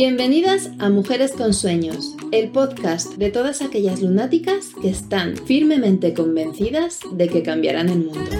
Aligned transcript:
Bienvenidas 0.00 0.70
a 0.78 0.90
Mujeres 0.90 1.32
con 1.32 1.52
Sueños, 1.52 2.14
el 2.30 2.52
podcast 2.52 3.14
de 3.14 3.32
todas 3.32 3.62
aquellas 3.62 4.00
lunáticas 4.00 4.70
que 4.80 4.90
están 4.90 5.36
firmemente 5.36 6.14
convencidas 6.14 7.00
de 7.14 7.28
que 7.28 7.42
cambiarán 7.42 7.88
el 7.88 8.04
mundo. 8.04 8.30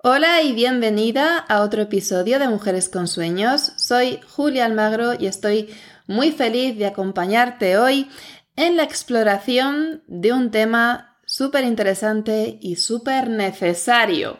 Hola 0.00 0.42
y 0.42 0.52
bienvenida 0.52 1.38
a 1.38 1.62
otro 1.62 1.82
episodio 1.82 2.38
de 2.38 2.46
Mujeres 2.46 2.88
con 2.88 3.08
Sueños. 3.08 3.72
Soy 3.78 4.20
Julia 4.28 4.64
Almagro 4.64 5.14
y 5.18 5.26
estoy 5.26 5.70
muy 6.06 6.30
feliz 6.30 6.78
de 6.78 6.86
acompañarte 6.86 7.76
hoy 7.76 8.08
en 8.54 8.76
la 8.76 8.84
exploración 8.84 10.04
de 10.06 10.32
un 10.32 10.52
tema 10.52 11.18
súper 11.26 11.64
interesante 11.64 12.58
y 12.60 12.76
súper 12.76 13.28
necesario. 13.28 14.38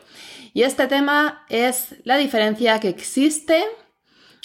Y 0.53 0.63
este 0.63 0.87
tema 0.87 1.45
es 1.49 1.97
la 2.05 2.17
diferencia 2.17 2.79
que 2.79 2.89
existe 2.89 3.65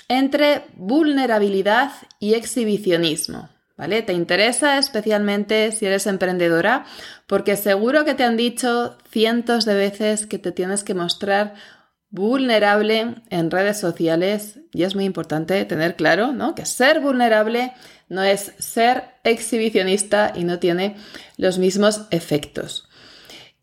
entre 0.10 0.66
vulnerabilidad 0.76 1.91
y 2.20 2.34
exhibicionismo. 2.34 3.50
¿Vale? 3.77 4.02
Te 4.02 4.12
interesa 4.12 4.77
especialmente 4.77 5.72
si 5.72 5.86
eres 5.86 6.05
emprendedora, 6.05 6.86
porque 7.27 7.55
seguro 7.55 8.04
que 8.04 8.14
te 8.14 8.26
han 8.26 8.36
dicho 8.36 8.98
cientos 9.09 9.64
de 9.64 9.73
veces 9.73 10.26
que 10.26 10.38
te 10.38 10.52
tienes 10.52 10.84
que 10.84 10.94
mostrar 10.94 11.53
vulnerable 12.09 13.16
en 13.30 13.52
redes 13.52 13.80
sociales 13.80 14.59
y 14.73 14.84
es 14.84 14.95
muy 14.95 15.05
importante 15.05 15.64
tener 15.64 15.95
claro 15.95 16.34
¿no? 16.34 16.55
que 16.55 16.66
ser 16.66 17.00
vulnerable 17.00 17.73
no 18.09 18.23
es 18.23 18.53
ser 18.58 19.03
exhibicionista 19.23 20.34
y 20.36 20.44
no 20.44 20.59
tiene 20.59 20.98
los 21.38 21.58
mismos 21.58 22.02
efectos. 22.12 22.89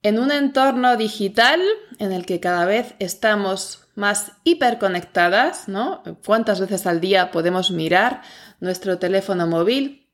En 0.02 0.18
un 0.18 0.30
entorno 0.30 0.96
digital 0.96 1.60
en 1.98 2.12
el 2.12 2.24
que 2.24 2.38
cada 2.38 2.64
vez 2.64 2.94
estamos 3.00 3.85
más 3.96 4.32
hiperconectadas, 4.44 5.68
¿no? 5.68 6.02
¿Cuántas 6.24 6.60
veces 6.60 6.86
al 6.86 7.00
día 7.00 7.32
podemos 7.32 7.70
mirar 7.70 8.22
nuestro 8.60 8.98
teléfono 8.98 9.46
móvil? 9.46 10.08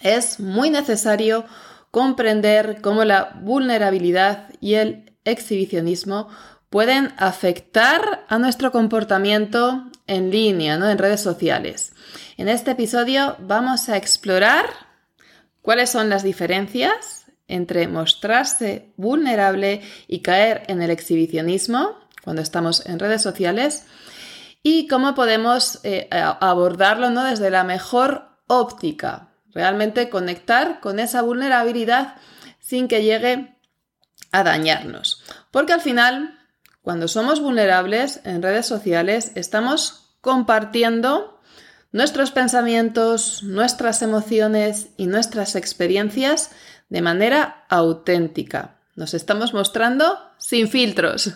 Es 0.00 0.38
muy 0.38 0.70
necesario 0.70 1.44
comprender 1.90 2.80
cómo 2.82 3.04
la 3.04 3.32
vulnerabilidad 3.40 4.50
y 4.60 4.74
el 4.74 5.16
exhibicionismo 5.24 6.28
pueden 6.68 7.12
afectar 7.16 8.24
a 8.28 8.38
nuestro 8.38 8.72
comportamiento 8.72 9.84
en 10.06 10.30
línea, 10.30 10.76
¿no? 10.76 10.90
en 10.90 10.98
redes 10.98 11.20
sociales. 11.20 11.92
En 12.36 12.48
este 12.48 12.72
episodio 12.72 13.36
vamos 13.38 13.88
a 13.88 13.96
explorar 13.96 14.66
cuáles 15.62 15.88
son 15.88 16.10
las 16.10 16.22
diferencias 16.22 17.26
entre 17.46 17.88
mostrarse 17.88 18.92
vulnerable 18.96 19.82
y 20.08 20.20
caer 20.20 20.64
en 20.66 20.82
el 20.82 20.90
exhibicionismo 20.90 22.03
cuando 22.24 22.42
estamos 22.42 22.84
en 22.86 22.98
redes 22.98 23.22
sociales 23.22 23.84
y 24.62 24.88
cómo 24.88 25.14
podemos 25.14 25.78
eh, 25.84 26.08
abordarlo 26.10 27.10
¿no? 27.10 27.22
desde 27.24 27.50
la 27.50 27.64
mejor 27.64 28.28
óptica, 28.46 29.34
realmente 29.52 30.08
conectar 30.08 30.80
con 30.80 30.98
esa 30.98 31.20
vulnerabilidad 31.20 32.16
sin 32.60 32.88
que 32.88 33.02
llegue 33.02 33.58
a 34.32 34.42
dañarnos. 34.42 35.22
Porque 35.50 35.74
al 35.74 35.82
final, 35.82 36.38
cuando 36.82 37.08
somos 37.08 37.40
vulnerables 37.40 38.20
en 38.24 38.42
redes 38.42 38.66
sociales, 38.66 39.32
estamos 39.34 40.16
compartiendo 40.22 41.40
nuestros 41.92 42.30
pensamientos, 42.30 43.42
nuestras 43.42 44.02
emociones 44.02 44.88
y 44.96 45.06
nuestras 45.06 45.54
experiencias 45.54 46.50
de 46.88 47.02
manera 47.02 47.66
auténtica. 47.68 48.73
Nos 48.96 49.12
estamos 49.14 49.52
mostrando 49.52 50.18
sin 50.38 50.68
filtros, 50.68 51.32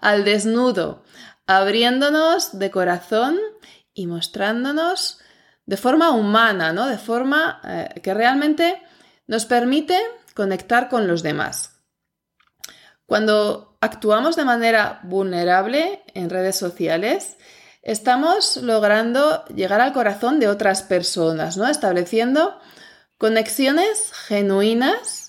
al 0.00 0.24
desnudo, 0.24 1.04
abriéndonos 1.46 2.58
de 2.58 2.70
corazón 2.70 3.38
y 3.94 4.06
mostrándonos 4.06 5.20
de 5.66 5.76
forma 5.76 6.10
humana, 6.10 6.72
¿no? 6.72 6.86
De 6.86 6.98
forma 6.98 7.60
eh, 7.64 8.00
que 8.02 8.14
realmente 8.14 8.82
nos 9.26 9.46
permite 9.46 10.00
conectar 10.34 10.88
con 10.88 11.06
los 11.06 11.22
demás. 11.22 11.80
Cuando 13.06 13.78
actuamos 13.80 14.34
de 14.34 14.44
manera 14.44 15.00
vulnerable 15.04 16.02
en 16.14 16.28
redes 16.28 16.56
sociales, 16.56 17.36
estamos 17.82 18.56
logrando 18.56 19.44
llegar 19.46 19.80
al 19.80 19.92
corazón 19.92 20.40
de 20.40 20.48
otras 20.48 20.82
personas, 20.82 21.56
¿no? 21.56 21.68
Estableciendo 21.68 22.58
conexiones 23.16 24.12
genuinas 24.12 25.25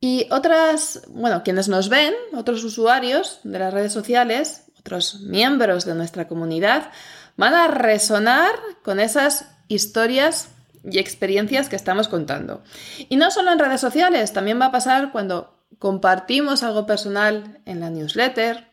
y 0.00 0.26
otras, 0.30 1.02
bueno, 1.08 1.42
quienes 1.42 1.68
nos 1.68 1.90
ven, 1.90 2.14
otros 2.34 2.64
usuarios 2.64 3.40
de 3.44 3.58
las 3.58 3.72
redes 3.72 3.92
sociales, 3.92 4.64
otros 4.78 5.20
miembros 5.20 5.84
de 5.84 5.94
nuestra 5.94 6.26
comunidad, 6.26 6.90
van 7.36 7.52
a 7.52 7.68
resonar 7.68 8.54
con 8.82 8.98
esas 8.98 9.46
historias 9.68 10.48
y 10.84 10.98
experiencias 10.98 11.68
que 11.68 11.76
estamos 11.76 12.08
contando. 12.08 12.62
Y 13.10 13.16
no 13.16 13.30
solo 13.30 13.52
en 13.52 13.58
redes 13.58 13.82
sociales, 13.82 14.32
también 14.32 14.58
va 14.58 14.66
a 14.66 14.72
pasar 14.72 15.12
cuando 15.12 15.58
compartimos 15.78 16.62
algo 16.62 16.86
personal 16.86 17.60
en 17.66 17.80
la 17.80 17.90
newsletter 17.90 18.68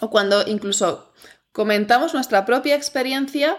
o 0.00 0.10
cuando 0.10 0.46
incluso 0.46 1.12
comentamos 1.52 2.12
nuestra 2.12 2.44
propia 2.44 2.74
experiencia 2.74 3.58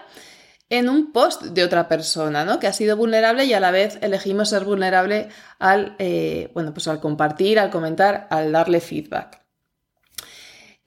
en 0.72 0.88
un 0.88 1.12
post 1.12 1.42
de 1.42 1.64
otra 1.64 1.86
persona, 1.86 2.46
¿no? 2.46 2.58
Que 2.58 2.66
ha 2.66 2.72
sido 2.72 2.96
vulnerable 2.96 3.44
y 3.44 3.52
a 3.52 3.60
la 3.60 3.70
vez 3.70 3.98
elegimos 4.00 4.48
ser 4.48 4.64
vulnerable 4.64 5.28
al, 5.58 5.94
eh, 5.98 6.50
bueno, 6.54 6.72
pues 6.72 6.88
al 6.88 6.98
compartir, 6.98 7.58
al 7.58 7.68
comentar, 7.68 8.26
al 8.30 8.50
darle 8.52 8.80
feedback. 8.80 9.42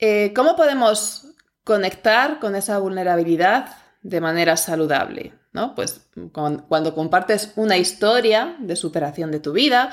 Eh, 0.00 0.32
¿Cómo 0.34 0.56
podemos 0.56 1.28
conectar 1.62 2.40
con 2.40 2.56
esa 2.56 2.78
vulnerabilidad 2.78 3.76
de 4.02 4.20
manera 4.20 4.56
saludable? 4.56 5.34
¿no? 5.52 5.76
Pues 5.76 6.08
cuando 6.32 6.94
compartes 6.94 7.52
una 7.54 7.78
historia 7.78 8.56
de 8.58 8.74
superación 8.74 9.30
de 9.30 9.38
tu 9.38 9.52
vida, 9.52 9.90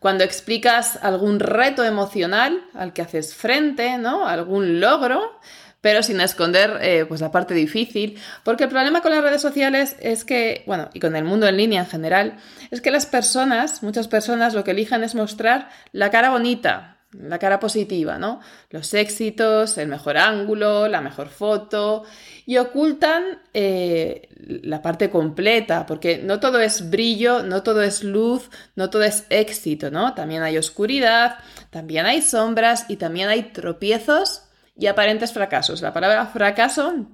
cuando 0.00 0.24
explicas 0.24 0.98
algún 1.02 1.38
reto 1.38 1.84
emocional 1.84 2.64
al 2.74 2.92
que 2.92 3.02
haces 3.02 3.34
frente, 3.34 3.96
¿no? 3.96 4.26
Algún 4.26 4.80
logro, 4.80 5.38
pero 5.86 6.02
sin 6.02 6.20
esconder 6.20 6.80
eh, 6.82 7.04
pues 7.06 7.20
la 7.20 7.30
parte 7.30 7.54
difícil, 7.54 8.18
porque 8.42 8.64
el 8.64 8.70
problema 8.70 9.02
con 9.02 9.12
las 9.12 9.22
redes 9.22 9.40
sociales 9.40 9.94
es 10.00 10.24
que, 10.24 10.64
bueno, 10.66 10.90
y 10.94 10.98
con 10.98 11.14
el 11.14 11.22
mundo 11.22 11.46
en 11.46 11.56
línea 11.56 11.82
en 11.82 11.86
general, 11.86 12.38
es 12.72 12.80
que 12.80 12.90
las 12.90 13.06
personas, 13.06 13.84
muchas 13.84 14.08
personas 14.08 14.52
lo 14.52 14.64
que 14.64 14.72
elijan 14.72 15.04
es 15.04 15.14
mostrar 15.14 15.68
la 15.92 16.10
cara 16.10 16.30
bonita, 16.30 17.04
la 17.12 17.38
cara 17.38 17.60
positiva, 17.60 18.18
¿no? 18.18 18.40
Los 18.70 18.94
éxitos, 18.94 19.78
el 19.78 19.86
mejor 19.86 20.16
ángulo, 20.16 20.88
la 20.88 21.00
mejor 21.00 21.28
foto, 21.28 22.02
y 22.46 22.56
ocultan 22.56 23.22
eh, 23.54 24.28
la 24.40 24.82
parte 24.82 25.08
completa, 25.08 25.86
porque 25.86 26.18
no 26.18 26.40
todo 26.40 26.58
es 26.58 26.90
brillo, 26.90 27.44
no 27.44 27.62
todo 27.62 27.80
es 27.84 28.02
luz, 28.02 28.50
no 28.74 28.90
todo 28.90 29.04
es 29.04 29.24
éxito, 29.30 29.92
¿no? 29.92 30.14
También 30.14 30.42
hay 30.42 30.58
oscuridad, 30.58 31.38
también 31.70 32.06
hay 32.06 32.22
sombras 32.22 32.86
y 32.88 32.96
también 32.96 33.28
hay 33.28 33.52
tropiezos 33.52 34.45
y 34.76 34.86
aparentes 34.86 35.32
fracasos. 35.32 35.80
La 35.80 35.92
palabra 35.92 36.26
fracaso 36.26 37.06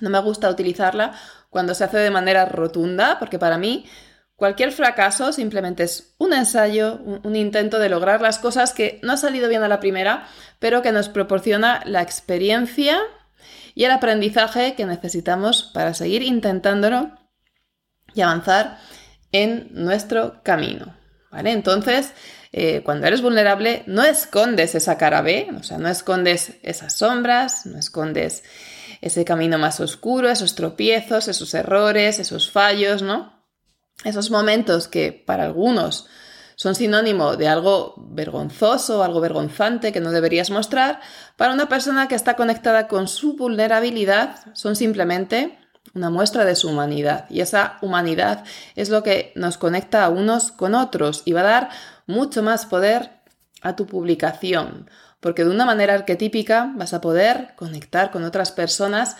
no 0.00 0.10
me 0.10 0.20
gusta 0.20 0.50
utilizarla 0.50 1.12
cuando 1.50 1.74
se 1.74 1.84
hace 1.84 1.98
de 1.98 2.10
manera 2.10 2.46
rotunda, 2.46 3.18
porque 3.18 3.38
para 3.38 3.58
mí 3.58 3.86
cualquier 4.36 4.72
fracaso 4.72 5.32
simplemente 5.32 5.84
es 5.84 6.14
un 6.18 6.32
ensayo, 6.32 6.96
un, 6.96 7.36
intento 7.36 7.78
de 7.78 7.88
lograr 7.88 8.20
las 8.20 8.38
cosas 8.38 8.72
que 8.72 8.98
no 9.02 9.12
ha 9.12 9.16
salido 9.16 9.48
bien 9.48 9.62
a 9.62 9.68
la 9.68 9.80
primera, 9.80 10.26
pero 10.58 10.82
que 10.82 10.92
nos 10.92 11.08
proporciona 11.08 11.82
la 11.84 12.02
experiencia 12.02 12.98
y 13.74 13.84
el 13.84 13.90
aprendizaje 13.90 14.74
que 14.74 14.86
necesitamos 14.86 15.70
para 15.74 15.94
seguir 15.94 16.22
intentándolo 16.22 17.12
y 18.14 18.22
avanzar 18.22 18.78
en 19.32 19.68
nuestro 19.72 20.42
camino. 20.42 20.96
¿Vale? 21.30 21.50
Entonces, 21.50 22.14
eh, 22.56 22.82
cuando 22.84 23.08
eres 23.08 23.20
vulnerable, 23.20 23.82
no 23.88 24.04
escondes 24.04 24.76
esa 24.76 24.96
cara 24.96 25.22
B, 25.22 25.48
o 25.58 25.64
sea, 25.64 25.76
no 25.76 25.88
escondes 25.88 26.52
esas 26.62 26.92
sombras, 26.92 27.66
no 27.66 27.80
escondes 27.80 28.44
ese 29.00 29.24
camino 29.24 29.58
más 29.58 29.80
oscuro, 29.80 30.30
esos 30.30 30.54
tropiezos, 30.54 31.26
esos 31.26 31.52
errores, 31.52 32.20
esos 32.20 32.48
fallos, 32.48 33.02
¿no? 33.02 33.44
Esos 34.04 34.30
momentos 34.30 34.86
que 34.86 35.10
para 35.10 35.42
algunos 35.42 36.06
son 36.54 36.76
sinónimo 36.76 37.36
de 37.36 37.48
algo 37.48 37.96
vergonzoso, 37.96 39.02
algo 39.02 39.20
vergonzante 39.20 39.90
que 39.90 39.98
no 39.98 40.12
deberías 40.12 40.50
mostrar, 40.50 41.00
para 41.36 41.54
una 41.54 41.68
persona 41.68 42.06
que 42.06 42.14
está 42.14 42.36
conectada 42.36 42.86
con 42.86 43.08
su 43.08 43.34
vulnerabilidad 43.34 44.36
son 44.52 44.76
simplemente 44.76 45.58
una 45.92 46.08
muestra 46.08 46.44
de 46.44 46.54
su 46.54 46.68
humanidad. 46.68 47.26
Y 47.30 47.40
esa 47.40 47.78
humanidad 47.82 48.44
es 48.74 48.90
lo 48.90 49.02
que 49.02 49.32
nos 49.34 49.58
conecta 49.58 50.04
a 50.04 50.08
unos 50.08 50.52
con 50.52 50.74
otros 50.74 51.22
y 51.24 51.32
va 51.32 51.40
a 51.40 51.44
dar 51.44 51.70
mucho 52.06 52.42
más 52.42 52.66
poder 52.66 53.10
a 53.62 53.76
tu 53.76 53.86
publicación, 53.86 54.90
porque 55.20 55.44
de 55.44 55.50
una 55.50 55.64
manera 55.64 55.94
arquetípica 55.94 56.72
vas 56.76 56.92
a 56.92 57.00
poder 57.00 57.54
conectar 57.56 58.10
con 58.10 58.24
otras 58.24 58.52
personas 58.52 59.16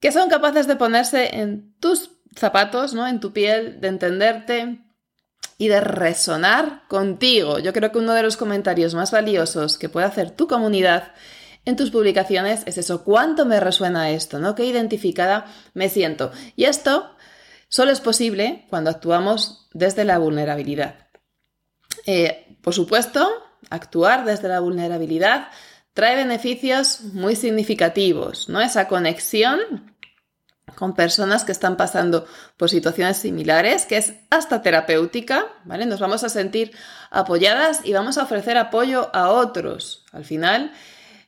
que 0.00 0.12
son 0.12 0.28
capaces 0.28 0.66
de 0.66 0.76
ponerse 0.76 1.40
en 1.40 1.74
tus 1.80 2.10
zapatos, 2.36 2.94
¿no? 2.94 3.06
En 3.06 3.18
tu 3.18 3.32
piel, 3.32 3.80
de 3.80 3.88
entenderte 3.88 4.86
y 5.58 5.68
de 5.68 5.80
resonar 5.80 6.82
contigo. 6.88 7.58
Yo 7.58 7.72
creo 7.72 7.90
que 7.90 7.98
uno 7.98 8.12
de 8.12 8.22
los 8.22 8.36
comentarios 8.36 8.94
más 8.94 9.10
valiosos 9.10 9.78
que 9.78 9.88
puede 9.88 10.06
hacer 10.06 10.30
tu 10.30 10.46
comunidad 10.46 11.12
en 11.64 11.76
tus 11.76 11.90
publicaciones 11.90 12.62
es 12.66 12.78
eso, 12.78 13.02
cuánto 13.02 13.44
me 13.44 13.58
resuena 13.58 14.10
esto, 14.10 14.38
¿no? 14.38 14.54
Qué 14.54 14.64
identificada 14.64 15.46
me 15.74 15.88
siento. 15.88 16.30
Y 16.54 16.64
esto 16.64 17.16
solo 17.68 17.90
es 17.90 18.00
posible 18.00 18.66
cuando 18.70 18.90
actuamos 18.90 19.68
desde 19.72 20.04
la 20.04 20.18
vulnerabilidad. 20.18 21.05
Eh, 22.06 22.56
por 22.62 22.74
supuesto, 22.74 23.28
actuar 23.70 24.24
desde 24.24 24.48
la 24.48 24.60
vulnerabilidad 24.60 25.48
trae 25.92 26.16
beneficios 26.16 27.00
muy 27.12 27.36
significativos, 27.36 28.48
¿no? 28.48 28.60
Esa 28.60 28.86
conexión 28.86 29.60
con 30.74 30.94
personas 30.94 31.44
que 31.44 31.52
están 31.52 31.76
pasando 31.76 32.26
por 32.56 32.68
situaciones 32.68 33.16
similares, 33.16 33.86
que 33.86 33.96
es 33.96 34.14
hasta 34.30 34.62
terapéutica, 34.62 35.46
¿vale? 35.64 35.86
Nos 35.86 36.00
vamos 36.00 36.22
a 36.22 36.28
sentir 36.28 36.72
apoyadas 37.10 37.80
y 37.84 37.92
vamos 37.92 38.18
a 38.18 38.24
ofrecer 38.24 38.58
apoyo 38.58 39.10
a 39.14 39.30
otros. 39.30 40.04
Al 40.12 40.24
final 40.24 40.72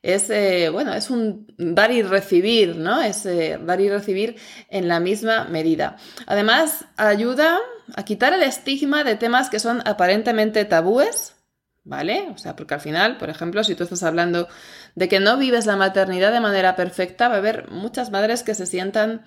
es, 0.02 0.28
eh, 0.30 0.68
bueno, 0.70 0.92
es 0.92 1.08
un 1.08 1.46
dar 1.56 1.90
y 1.90 2.02
recibir, 2.02 2.76
¿no? 2.76 3.00
Es 3.00 3.26
eh, 3.26 3.58
dar 3.60 3.80
y 3.80 3.88
recibir 3.88 4.36
en 4.68 4.86
la 4.86 5.00
misma 5.00 5.44
medida. 5.44 5.96
Además, 6.26 6.84
ayuda 6.96 7.58
a 7.94 8.04
quitar 8.04 8.32
el 8.32 8.42
estigma 8.42 9.04
de 9.04 9.16
temas 9.16 9.50
que 9.50 9.60
son 9.60 9.82
aparentemente 9.86 10.64
tabúes, 10.64 11.34
¿vale? 11.84 12.28
O 12.34 12.38
sea, 12.38 12.54
porque 12.56 12.74
al 12.74 12.80
final, 12.80 13.16
por 13.16 13.30
ejemplo, 13.30 13.64
si 13.64 13.74
tú 13.74 13.84
estás 13.84 14.02
hablando 14.02 14.48
de 14.94 15.08
que 15.08 15.20
no 15.20 15.36
vives 15.36 15.66
la 15.66 15.76
maternidad 15.76 16.32
de 16.32 16.40
manera 16.40 16.76
perfecta, 16.76 17.28
va 17.28 17.36
a 17.36 17.38
haber 17.38 17.70
muchas 17.70 18.10
madres 18.10 18.42
que 18.42 18.54
se 18.54 18.66
sientan 18.66 19.22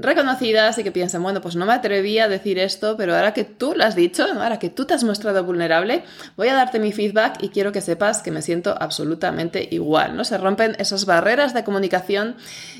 reconocidas 0.00 0.78
y 0.78 0.82
que 0.82 0.92
piensen, 0.92 1.22
bueno, 1.22 1.40
pues 1.42 1.56
no 1.56 1.66
me 1.66 1.74
atreví 1.74 2.18
a 2.18 2.28
decir 2.28 2.58
esto, 2.58 2.96
pero 2.96 3.14
ahora 3.14 3.34
que 3.34 3.44
tú 3.44 3.74
lo 3.76 3.84
has 3.84 3.94
dicho, 3.94 4.24
ahora 4.24 4.58
que 4.58 4.70
tú 4.70 4.86
te 4.86 4.94
has 4.94 5.04
mostrado 5.04 5.44
vulnerable, 5.44 6.04
voy 6.36 6.48
a 6.48 6.54
darte 6.54 6.78
mi 6.78 6.90
feedback 6.90 7.42
y 7.42 7.50
quiero 7.50 7.70
que 7.70 7.82
sepas 7.82 8.22
que 8.22 8.30
me 8.30 8.40
siento 8.40 8.74
absolutamente 8.80 9.68
igual, 9.70 10.16
¿no? 10.16 10.24
Se 10.24 10.38
rompen 10.38 10.74
esas 10.78 11.04
barreras 11.04 11.52
de 11.52 11.64
comunicación 11.64 12.36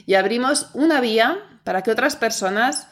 y 0.07 0.15
abrimos 0.15 0.71
una 0.73 1.01
vía 1.01 1.39
para 1.63 1.83
que 1.83 1.91
otras 1.91 2.17
personas 2.17 2.89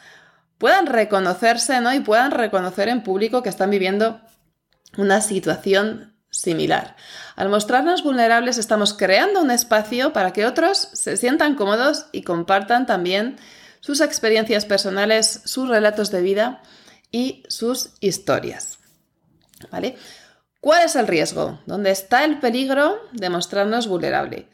puedan 0.59 0.85
reconocerse, 0.85 1.81
¿no? 1.81 1.91
Y 1.91 2.01
puedan 2.01 2.29
reconocer 2.29 2.89
en 2.89 3.01
público 3.01 3.41
que 3.41 3.49
están 3.49 3.71
viviendo 3.71 4.21
una 4.97 5.21
situación 5.21 6.15
similar. 6.29 6.95
Al 7.35 7.49
mostrarnos 7.49 8.03
vulnerables 8.03 8.59
estamos 8.59 8.93
creando 8.93 9.41
un 9.41 9.49
espacio 9.49 10.13
para 10.13 10.31
que 10.31 10.45
otros 10.45 10.89
se 10.93 11.17
sientan 11.17 11.55
cómodos 11.55 12.05
y 12.11 12.21
compartan 12.21 12.85
también 12.85 13.37
sus 13.79 14.01
experiencias 14.01 14.65
personales, 14.65 15.41
sus 15.45 15.69
relatos 15.69 16.11
de 16.11 16.21
vida 16.21 16.61
y 17.11 17.43
sus 17.47 17.91
historias. 18.01 18.77
¿Cuál 20.61 20.83
es 20.83 20.95
el 20.95 21.07
riesgo? 21.07 21.59
¿Dónde 21.65 21.91
está 21.91 22.25
el 22.25 22.39
peligro 22.39 22.99
de 23.13 23.29
mostrarnos 23.29 23.87
vulnerable? 23.87 24.49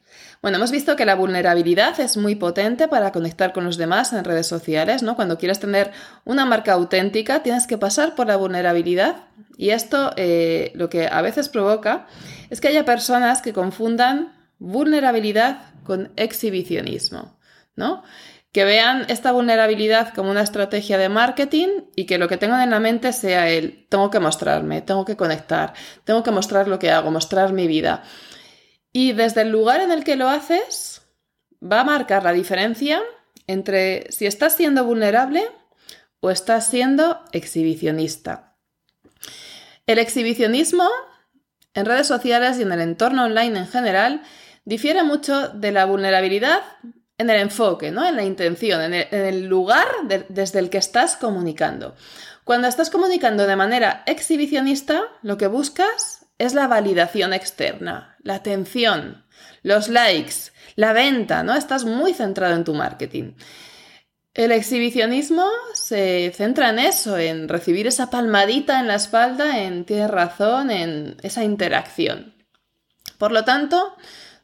Bueno, 0.46 0.58
hemos 0.58 0.70
visto 0.70 0.96
que 0.96 1.06
la 1.06 1.16
vulnerabilidad 1.16 2.00
es 2.00 2.18
muy 2.18 2.36
potente 2.36 2.88
para 2.88 3.12
conectar 3.12 3.52
con 3.52 3.64
los 3.64 3.78
demás 3.78 4.14
en 4.14 4.24
redes 4.24 4.46
sociales, 4.46 5.02
¿no? 5.02 5.16
Cuando 5.16 5.40
quieres 5.40 5.60
tener 5.60 5.90
una 6.24 6.46
marca 6.46 6.74
auténtica, 6.74 7.42
tienes 7.42 7.66
que 7.66 7.80
pasar 7.80 8.14
por 8.14 8.28
la 8.28 8.36
vulnerabilidad 8.36 9.24
y 9.58 9.72
esto 9.72 10.14
eh, 10.18 10.72
lo 10.76 10.88
que 10.88 11.08
a 11.08 11.24
veces 11.24 11.50
provoca 11.50 12.06
es 12.52 12.62
que 12.62 12.68
haya 12.68 12.86
personas 12.86 13.42
que 13.42 13.54
confundan 13.54 14.36
vulnerabilidad 14.60 15.62
con 15.84 16.12
exhibicionismo, 16.16 17.40
¿no? 17.76 18.04
Que 18.52 18.66
vean 18.66 19.08
esta 19.08 19.32
vulnerabilidad 19.32 20.14
como 20.14 20.30
una 20.30 20.44
estrategia 20.44 21.00
de 21.00 21.10
marketing 21.10 21.70
y 21.96 22.06
que 22.06 22.20
lo 22.20 22.28
que 22.28 22.38
tengan 22.38 22.62
en 22.62 22.70
la 22.70 22.80
mente 22.80 23.14
sea 23.14 23.50
el 23.50 23.88
tengo 23.90 24.12
que 24.12 24.20
mostrarme, 24.20 24.84
tengo 24.84 25.06
que 25.06 25.18
conectar, 25.18 25.74
tengo 26.04 26.22
que 26.22 26.30
mostrar 26.30 26.68
lo 26.68 26.78
que 26.78 26.92
hago, 26.92 27.10
mostrar 27.10 27.52
mi 27.52 27.66
vida. 27.66 28.04
Y 28.98 29.12
desde 29.12 29.42
el 29.42 29.50
lugar 29.50 29.82
en 29.82 29.92
el 29.92 30.06
que 30.06 30.16
lo 30.16 30.30
haces, 30.30 31.02
va 31.62 31.82
a 31.82 31.84
marcar 31.84 32.24
la 32.24 32.32
diferencia 32.32 33.04
entre 33.46 34.10
si 34.10 34.26
estás 34.26 34.56
siendo 34.56 34.86
vulnerable 34.86 35.44
o 36.22 36.32
estás 36.32 36.70
siendo 36.70 37.20
exhibicionista. 37.34 38.56
El 39.86 40.00
exhibicionismo 40.00 40.88
en 41.74 41.86
redes 41.86 42.08
sociales 42.08 42.58
y 42.58 42.62
en 42.62 42.72
el 42.72 42.80
entorno 42.80 43.26
online 43.26 43.60
en 43.60 43.68
general 43.68 44.22
difiere 44.64 45.04
mucho 45.04 45.50
de 45.50 45.74
la 45.74 45.84
vulnerabilidad 45.84 46.62
en 47.18 47.30
el 47.30 47.42
enfoque, 47.42 47.92
¿no? 47.92 48.08
en 48.08 48.16
la 48.16 48.24
intención, 48.24 48.82
en 48.82 48.94
el, 49.12 49.46
lugar 49.48 49.88
desde 50.30 50.60
el 50.60 50.70
que 50.70 50.78
estás 50.78 51.18
comunicando. 51.18 51.98
Cuando 52.46 52.70
estás 52.70 52.90
comunicando 52.90 53.46
de 53.46 53.58
manera 53.58 54.04
exhibicionista, 54.06 55.04
lo 55.22 55.38
que 55.38 55.48
buscas 55.48 56.26
es 56.38 56.54
la 56.54 56.68
validación 56.68 57.34
externa, 57.34 58.15
la 58.26 58.36
atención, 58.36 59.24
los 59.64 59.88
likes, 59.88 60.52
la 60.76 60.92
venta, 60.92 61.44
¿no? 61.44 61.56
Estás 61.56 61.86
muy 61.86 62.14
centrado 62.14 62.56
en 62.56 62.66
tu 62.66 62.74
marketing. 62.74 63.34
El 64.34 64.52
exhibicionismo 64.52 65.48
se 65.74 66.34
centra 66.36 66.72
en 66.72 66.80
eso, 66.80 67.18
en 67.18 67.48
recibir 67.48 67.88
esa 67.88 68.10
palmadita 68.10 68.82
en 68.82 68.88
la 68.88 68.96
espalda, 68.96 69.60
en 69.60 69.86
tienes 69.86 70.10
razón, 70.10 70.72
en 70.72 71.16
esa 71.22 71.46
interacción. 71.46 72.34
Por 73.18 73.32
lo 73.32 73.46
tanto, 73.46 73.96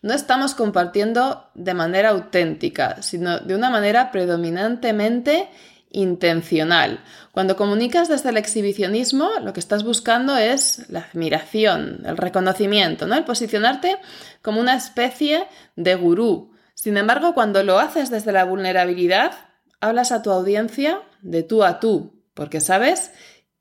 no 0.01 0.13
estamos 0.13 0.55
compartiendo 0.55 1.49
de 1.55 1.73
manera 1.73 2.09
auténtica, 2.09 3.01
sino 3.01 3.39
de 3.39 3.55
una 3.55 3.69
manera 3.69 4.11
predominantemente 4.11 5.49
intencional. 5.89 7.03
Cuando 7.31 7.55
comunicas 7.55 8.09
desde 8.09 8.29
el 8.29 8.37
exhibicionismo, 8.37 9.29
lo 9.41 9.53
que 9.53 9.61
estás 9.61 9.83
buscando 9.83 10.35
es 10.35 10.89
la 10.89 11.07
admiración, 11.11 12.03
el 12.05 12.17
reconocimiento, 12.17 13.07
¿no? 13.07 13.15
El 13.15 13.23
posicionarte 13.23 13.97
como 14.41 14.59
una 14.59 14.75
especie 14.75 15.47
de 15.75 15.95
gurú. 15.95 16.51
Sin 16.73 16.97
embargo, 16.97 17.33
cuando 17.33 17.63
lo 17.63 17.79
haces 17.79 18.09
desde 18.09 18.31
la 18.31 18.43
vulnerabilidad, 18.43 19.31
hablas 19.79 20.11
a 20.11 20.21
tu 20.21 20.31
audiencia 20.31 21.01
de 21.21 21.43
tú 21.43 21.63
a 21.63 21.79
tú, 21.79 22.21
porque 22.33 22.59
sabes 22.59 23.11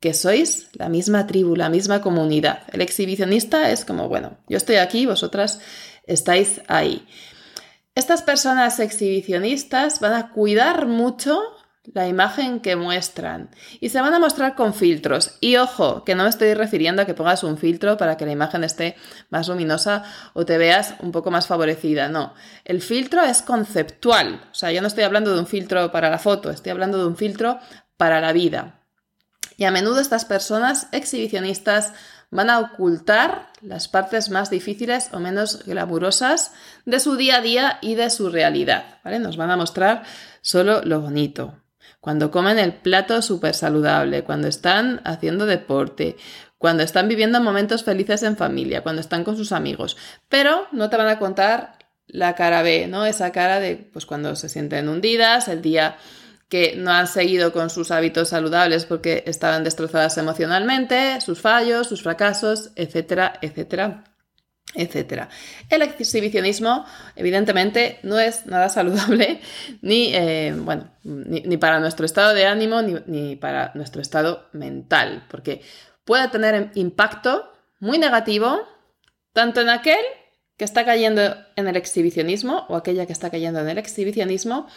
que 0.01 0.13
sois 0.13 0.67
la 0.73 0.89
misma 0.89 1.27
tribu, 1.27 1.55
la 1.55 1.69
misma 1.69 2.01
comunidad. 2.01 2.63
El 2.73 2.81
exhibicionista 2.81 3.69
es 3.71 3.85
como, 3.85 4.09
bueno, 4.09 4.37
yo 4.49 4.57
estoy 4.57 4.77
aquí, 4.77 5.05
vosotras 5.05 5.59
estáis 6.07 6.61
ahí. 6.67 7.07
Estas 7.93 8.21
personas 8.21 8.79
exhibicionistas 8.79 9.99
van 9.99 10.13
a 10.13 10.31
cuidar 10.31 10.87
mucho 10.87 11.41
la 11.93 12.07
imagen 12.07 12.59
que 12.59 12.75
muestran 12.75 13.49
y 13.79 13.89
se 13.89 14.01
van 14.01 14.13
a 14.13 14.19
mostrar 14.19 14.55
con 14.55 14.73
filtros. 14.73 15.37
Y 15.39 15.57
ojo, 15.57 16.03
que 16.03 16.15
no 16.15 16.23
me 16.23 16.29
estoy 16.29 16.53
refiriendo 16.53 17.01
a 17.01 17.05
que 17.05 17.13
pongas 17.13 17.43
un 17.43 17.57
filtro 17.57 17.97
para 17.97 18.17
que 18.17 18.25
la 18.25 18.31
imagen 18.31 18.63
esté 18.63 18.95
más 19.29 19.47
luminosa 19.47 20.03
o 20.33 20.45
te 20.45 20.57
veas 20.57 20.95
un 20.99 21.11
poco 21.11 21.31
más 21.31 21.47
favorecida. 21.47 22.07
No, 22.07 22.33
el 22.65 22.81
filtro 22.81 23.23
es 23.23 23.41
conceptual. 23.41 24.41
O 24.51 24.53
sea, 24.53 24.71
yo 24.71 24.81
no 24.81 24.87
estoy 24.87 25.03
hablando 25.03 25.33
de 25.33 25.39
un 25.39 25.47
filtro 25.47 25.91
para 25.91 26.09
la 26.09 26.19
foto, 26.19 26.51
estoy 26.51 26.71
hablando 26.71 26.99
de 26.99 27.05
un 27.05 27.17
filtro 27.17 27.59
para 27.97 28.21
la 28.21 28.31
vida. 28.31 28.79
Y 29.57 29.65
a 29.65 29.71
menudo 29.71 29.99
estas 29.99 30.25
personas 30.25 30.87
exhibicionistas 30.91 31.93
van 32.29 32.49
a 32.49 32.59
ocultar 32.59 33.49
las 33.61 33.87
partes 33.87 34.29
más 34.29 34.49
difíciles 34.49 35.09
o 35.11 35.19
menos 35.19 35.65
glamurosas 35.65 36.53
de 36.85 36.99
su 36.99 37.15
día 37.17 37.37
a 37.37 37.41
día 37.41 37.79
y 37.81 37.95
de 37.95 38.09
su 38.09 38.29
realidad. 38.29 38.99
¿vale? 39.03 39.19
Nos 39.19 39.35
van 39.35 39.51
a 39.51 39.57
mostrar 39.57 40.03
solo 40.41 40.81
lo 40.83 41.01
bonito 41.01 41.61
cuando 42.01 42.31
comen 42.31 42.59
el 42.59 42.73
plato 42.73 43.21
súper 43.21 43.53
saludable, 43.53 44.23
cuando 44.23 44.47
están 44.47 45.01
haciendo 45.05 45.45
deporte, 45.45 46.17
cuando 46.57 46.83
están 46.83 47.07
viviendo 47.07 47.39
momentos 47.41 47.83
felices 47.83 48.23
en 48.23 48.35
familia, 48.35 48.81
cuando 48.81 49.01
están 49.01 49.23
con 49.23 49.37
sus 49.37 49.51
amigos. 49.51 49.97
Pero 50.27 50.67
no 50.71 50.89
te 50.89 50.97
van 50.97 51.07
a 51.07 51.19
contar 51.19 51.77
la 52.07 52.35
cara 52.35 52.63
B, 52.63 52.87
¿no? 52.87 53.05
Esa 53.05 53.31
cara 53.31 53.59
de 53.59 53.75
pues 53.77 54.05
cuando 54.05 54.35
se 54.35 54.49
sienten 54.49 54.89
hundidas, 54.89 55.47
el 55.47 55.61
día 55.61 55.97
que 56.49 56.75
no 56.75 56.91
han 56.91 57.07
seguido 57.07 57.53
con 57.53 57.69
sus 57.69 57.91
hábitos 57.91 58.29
saludables 58.29 58.85
porque 58.85 59.23
estaban 59.27 59.63
destrozadas 59.63 60.17
emocionalmente, 60.17 61.21
sus 61.21 61.39
fallos, 61.39 61.87
sus 61.87 62.01
fracasos, 62.01 62.71
etcétera, 62.75 63.39
etcétera 63.41 64.10
etcétera. 64.73 65.29
El 65.69 65.81
exhibicionismo, 65.81 66.85
evidentemente, 67.15 67.99
no 68.03 68.19
es 68.19 68.45
nada 68.45 68.69
saludable 68.69 69.41
ni, 69.81 70.13
eh, 70.13 70.53
bueno, 70.55 70.91
ni, 71.03 71.57
para 71.57 71.79
nuestro 71.79 72.05
estado 72.05 72.33
de 72.33 72.45
ánimo 72.45 72.81
ni, 72.81 72.95
ni, 73.05 73.35
para 73.35 73.71
nuestro 73.75 74.01
estado 74.01 74.47
mental, 74.53 75.25
porque 75.29 75.61
puede 76.05 76.27
tener 76.29 76.71
impacto 76.75 77.51
muy 77.79 77.97
negativo 77.97 78.61
tanto 79.33 79.61
en 79.61 79.69
aquel 79.69 79.99
que 80.57 80.65
está 80.65 80.85
cayendo 80.85 81.21
en 81.55 81.67
el 81.67 81.75
exhibicionismo 81.75 82.65
o 82.69 82.75
aquella 82.75 83.05
que 83.07 83.13
está 83.13 83.29
cayendo 83.31 83.59
en 83.61 83.69
el 83.69 83.77
exhibicionismo, 83.77 84.67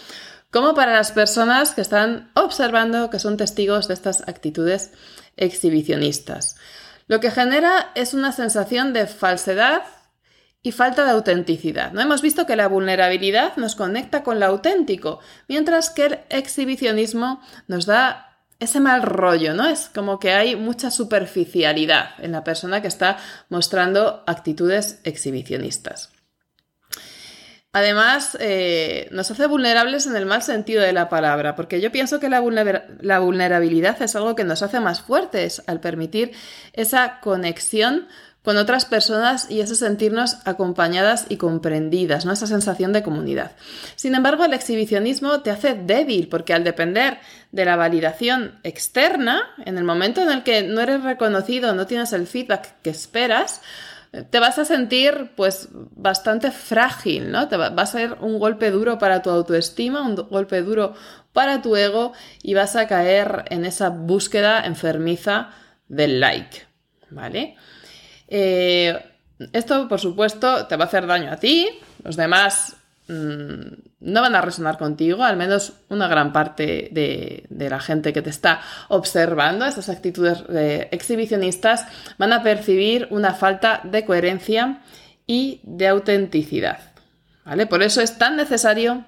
como 0.51 0.73
para 0.73 0.95
las 0.95 1.13
personas 1.13 1.73
que 1.73 1.81
están 1.81 2.31
observando, 2.35 3.11
que 3.11 3.19
son 3.19 3.37
testigos 3.37 3.89
de 3.89 3.95
estas 3.95 4.27
actitudes 4.29 4.93
exhibicionistas. 5.37 6.57
Lo 7.07 7.21
que 7.21 7.31
genera 7.31 7.91
es 7.95 8.15
una 8.15 8.33
sensación 8.33 8.93
de 8.93 9.07
falsedad 9.07 9.83
y 10.63 10.73
falta 10.73 11.05
de 11.05 11.11
autenticidad. 11.11 11.93
¿no? 11.93 12.01
Hemos 12.01 12.23
visto 12.23 12.47
que 12.47 12.57
la 12.57 12.69
vulnerabilidad 12.69 13.57
nos 13.57 13.77
conecta 13.77 14.23
con 14.23 14.41
lo 14.41 14.47
auténtico, 14.47 15.21
mientras 15.47 15.91
que 15.91 16.07
el 16.07 16.19
exhibicionismo 16.31 17.43
nos 17.69 17.85
da 17.85 18.31
ese 18.61 18.81
mal 18.81 19.03
rollo, 19.03 19.53
¿no? 19.53 19.67
Es 19.69 19.91
como 19.95 20.19
que 20.19 20.33
hay 20.33 20.57
mucha 20.57 20.91
superficialidad 20.91 22.11
en 22.19 22.33
la 22.33 22.45
persona 22.45 22.81
que 22.81 22.89
está 22.89 23.19
mostrando 23.51 24.23
actitudes 24.27 25.01
exhibicionistas. 25.05 26.14
Además, 27.75 28.39
eh, 28.39 29.09
nos 29.11 29.33
hace 29.33 29.49
vulnerables 29.49 30.07
en 30.07 30.15
el 30.15 30.27
mal 30.27 30.45
sentido 30.45 30.81
de 30.81 30.93
la 30.93 31.09
palabra, 31.09 31.57
porque 31.57 31.81
yo 31.81 31.91
pienso 31.91 32.21
que 32.21 32.29
la, 32.29 32.41
la, 33.01 33.19
vulnerabilidad 33.19 34.01
es 34.01 34.15
algo 34.15 34.37
que 34.37 34.45
nos 34.45 34.63
hace 34.63 34.79
más 34.79 35.01
fuertes 35.01 35.61
al 35.67 35.81
permitir 35.81 36.31
esa 36.73 37.19
conexión 37.19 38.07
con 38.45 38.59
otras 38.59 38.85
personas 38.85 39.51
y 39.51 39.61
ese 39.61 39.75
sentirnos 39.75 40.37
acompañadas 40.45 41.27
y 41.29 41.37
comprendidas, 41.37 42.25
¿no? 42.25 42.33
esa 42.33 42.47
sensación 42.47 42.93
de 42.93 43.03
comunidad. 43.03 43.57
Sin 43.97 44.15
embargo, 44.15 44.45
el 44.45 44.55
exhibicionismo 44.55 45.41
te 45.41 45.51
hace 45.51 45.75
débil, 45.75 46.29
porque 46.29 46.55
al 46.55 46.63
depender 46.63 47.19
de 47.51 47.65
la 47.65 47.75
validación 47.75 48.61
externa, 48.63 49.49
en 49.65 49.79
el 49.79 49.85
momento 49.85 50.23
en 50.23 50.31
el 50.31 50.45
que 50.45 50.63
no 50.63 50.81
eres 50.81 51.03
reconocido, 51.03 51.75
no 51.75 51.89
tienes 51.89 52.13
el 52.13 52.29
feedback 52.29 52.81
que 52.83 52.91
esperas, 52.91 53.63
te 54.31 54.39
vas 54.41 54.59
a 54.59 54.65
sentir 54.65 55.33
pues 55.37 55.69
bastante 55.73 56.51
frágil, 56.51 57.31
¿no? 57.31 57.49
Te 57.49 57.57
va, 57.57 57.67
a 57.67 57.87
ser 57.87 58.17
un 58.21 58.39
golpe 58.39 58.71
duro 58.71 58.99
para 58.99 59.23
tu 59.23 59.31
autoestima, 59.31 60.03
un 60.03 60.15
golpe 60.15 60.63
duro 60.63 60.95
para 61.33 61.63
tu 61.63 61.77
ego 61.77 62.13
y 62.43 62.55
vas 62.55 62.77
a 62.77 62.87
caer 62.87 63.45
en 63.51 63.65
esa 63.65 63.89
búsqueda 63.89 64.65
enfermiza 64.65 65.51
del 65.89 66.21
like, 66.21 66.63
¿vale? 67.11 67.57
Eh, 68.29 68.99
esto, 69.53 69.89
por 69.89 70.01
supuesto, 70.01 70.67
te 70.67 70.77
va 70.77 70.85
a 70.85 70.87
hacer 70.87 71.07
daño 71.07 71.33
a 71.33 71.37
ti, 71.37 71.69
los 72.03 72.17
demás 72.17 72.77
no 73.07 74.23
van 74.23 74.35
a 74.35 74.41
resonar 74.41 74.79
contigo, 74.79 75.25
al 75.25 75.37
menos 75.37 75.75
una 75.91 76.09
gran 76.09 76.33
parte 76.33 76.89
de, 76.91 77.47
la 77.51 77.81
gente 77.81 78.13
que 78.13 78.23
te 78.23 78.31
está 78.31 78.61
observando, 78.89 79.67
estas 79.67 79.91
actitudes 79.91 80.43
eh, 80.49 80.89
exhibicionistas, 80.91 81.87
van 82.17 82.33
a 82.33 82.43
percibir 82.43 83.09
una 83.11 83.35
falta 83.35 83.81
de 83.85 84.05
coherencia 84.07 84.81
y 85.27 85.61
de 85.65 85.89
autenticidad. 85.89 86.79
¿vale? 87.45 87.67
Por 87.67 87.83
eso 87.83 88.01
es 88.01 88.17
tan 88.17 88.37
necesario 88.37 89.05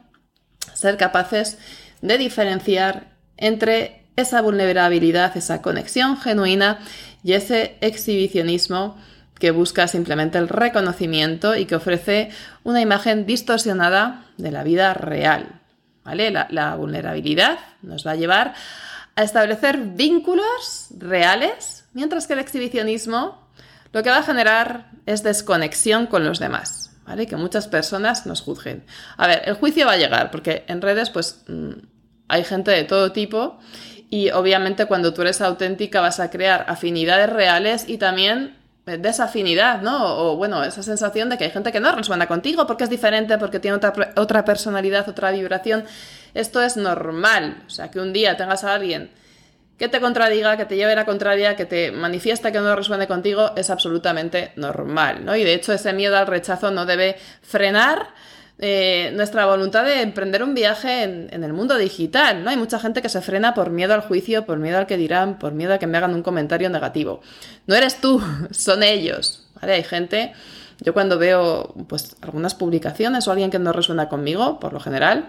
ser 0.74 0.98
capaces 0.98 1.58
de 2.02 2.18
diferenciar 2.18 3.16
entre 3.38 4.04
esa 4.16 4.42
vulnerabilidad, 4.42 5.36
esa 5.36 5.62
conexión 5.62 6.18
genuina 6.18 6.80
y 7.22 7.32
ese 7.32 7.76
exhibicionismo 7.80 8.96
que 9.38 9.50
busca 9.50 9.86
simplemente 9.88 10.38
el 10.38 10.48
reconocimiento 10.48 11.56
y 11.56 11.66
que 11.66 11.76
ofrece 11.76 12.30
una 12.64 12.80
imagen 12.80 13.26
distorsionada 13.26 14.24
de 14.36 14.50
la 14.50 14.64
vida 14.64 14.94
real. 14.94 15.60
¿vale? 16.04 16.30
La, 16.30 16.74
vulnerabilidad 16.76 17.58
nos 17.82 18.06
va 18.06 18.12
a 18.12 18.16
llevar 18.16 18.54
a 19.14 19.22
establecer 19.22 19.78
vínculos 19.78 20.88
reales, 20.98 21.84
mientras 21.92 22.26
que 22.26 22.34
el 22.34 22.38
exhibicionismo 22.38 23.46
lo 23.92 24.02
que 24.02 24.10
va 24.10 24.18
a 24.18 24.22
generar 24.22 24.90
es 25.06 25.22
desconexión 25.22 26.06
con 26.06 26.24
los 26.24 26.38
demás. 26.38 26.96
¿vale? 27.06 27.26
Que 27.26 27.36
muchas 27.36 27.68
personas 27.68 28.26
nos 28.26 28.40
juzguen. 28.40 28.84
A 29.16 29.26
ver, 29.26 29.42
el 29.46 29.54
juicio 29.54 29.86
va 29.86 29.92
a 29.92 29.98
llegar, 29.98 30.30
porque 30.30 30.64
en 30.68 30.82
redes 30.82 31.10
pues 31.10 31.44
mm, 31.46 31.72
hay 32.28 32.44
gente 32.44 32.70
de 32.70 32.84
todo 32.84 33.12
tipo 33.12 33.58
y 34.08 34.30
obviamente 34.30 34.86
cuando 34.86 35.12
tú 35.12 35.22
eres 35.22 35.40
auténtica 35.40 36.00
vas 36.00 36.20
a 36.20 36.30
crear 36.30 36.64
afinidades 36.68 37.30
reales 37.30 37.88
y 37.88 37.98
también 37.98 38.56
desafinidad, 38.86 39.82
¿no? 39.82 40.16
O 40.16 40.36
bueno, 40.36 40.62
esa 40.62 40.82
sensación 40.82 41.28
de 41.28 41.36
que 41.36 41.44
hay 41.44 41.50
gente 41.50 41.72
que 41.72 41.80
no 41.80 41.92
resuena 41.92 42.28
contigo 42.28 42.66
porque 42.66 42.84
es 42.84 42.90
diferente, 42.90 43.36
porque 43.36 43.58
tiene 43.58 43.76
otra, 43.76 44.12
otra 44.16 44.44
personalidad, 44.44 45.08
otra 45.08 45.32
vibración. 45.32 45.84
Esto 46.34 46.62
es 46.62 46.76
normal. 46.76 47.64
O 47.66 47.70
sea, 47.70 47.90
que 47.90 47.98
un 47.98 48.12
día 48.12 48.36
tengas 48.36 48.62
a 48.62 48.74
alguien 48.74 49.10
que 49.76 49.88
te 49.88 50.00
contradiga, 50.00 50.56
que 50.56 50.64
te 50.64 50.76
lleve 50.76 50.94
la 50.94 51.04
contraria, 51.04 51.56
que 51.56 51.66
te 51.66 51.90
manifiesta 51.90 52.52
que 52.52 52.60
no 52.60 52.74
resuene 52.76 53.06
contigo, 53.06 53.52
es 53.56 53.70
absolutamente 53.70 54.52
normal, 54.56 55.24
¿no? 55.24 55.36
Y 55.36 55.44
de 55.44 55.54
hecho 55.54 55.72
ese 55.72 55.92
miedo 55.92 56.16
al 56.16 56.26
rechazo 56.26 56.70
no 56.70 56.86
debe 56.86 57.16
frenar 57.42 58.08
eh, 58.58 59.12
nuestra 59.14 59.44
voluntad 59.44 59.84
de 59.84 60.00
emprender 60.00 60.42
un 60.42 60.54
viaje 60.54 61.02
en, 61.02 61.44
el 61.44 61.52
mundo 61.52 61.76
digital. 61.76 62.42
¿no? 62.42 62.50
Hay 62.50 62.56
mucha 62.56 62.78
gente 62.78 63.02
que 63.02 63.10
se 63.10 63.20
frena 63.20 63.52
por 63.52 63.70
miedo 63.70 63.92
al 63.92 64.00
juicio, 64.00 64.46
por 64.46 64.58
miedo 64.58 64.78
al 64.78 64.86
que 64.86 64.96
dirán, 64.96 65.38
por 65.38 65.52
miedo 65.52 65.74
a 65.74 65.78
que 65.78 65.86
me 65.86 65.98
hagan 65.98 66.14
un 66.14 66.22
comentario 66.22 66.70
negativo. 66.70 67.20
No 67.66 67.74
eres 67.74 68.00
tú, 68.00 68.22
son 68.50 68.82
ellos. 68.82 69.46
¿vale? 69.60 69.74
Hay 69.74 69.84
gente, 69.84 70.32
yo 70.80 70.94
cuando 70.94 71.18
veo 71.18 71.74
pues, 71.86 72.16
algunas 72.22 72.54
publicaciones 72.54 73.28
o 73.28 73.32
alguien 73.32 73.50
que 73.50 73.58
no 73.58 73.72
resuena 73.72 74.08
conmigo, 74.08 74.58
por 74.58 74.72
lo 74.72 74.80
general, 74.80 75.28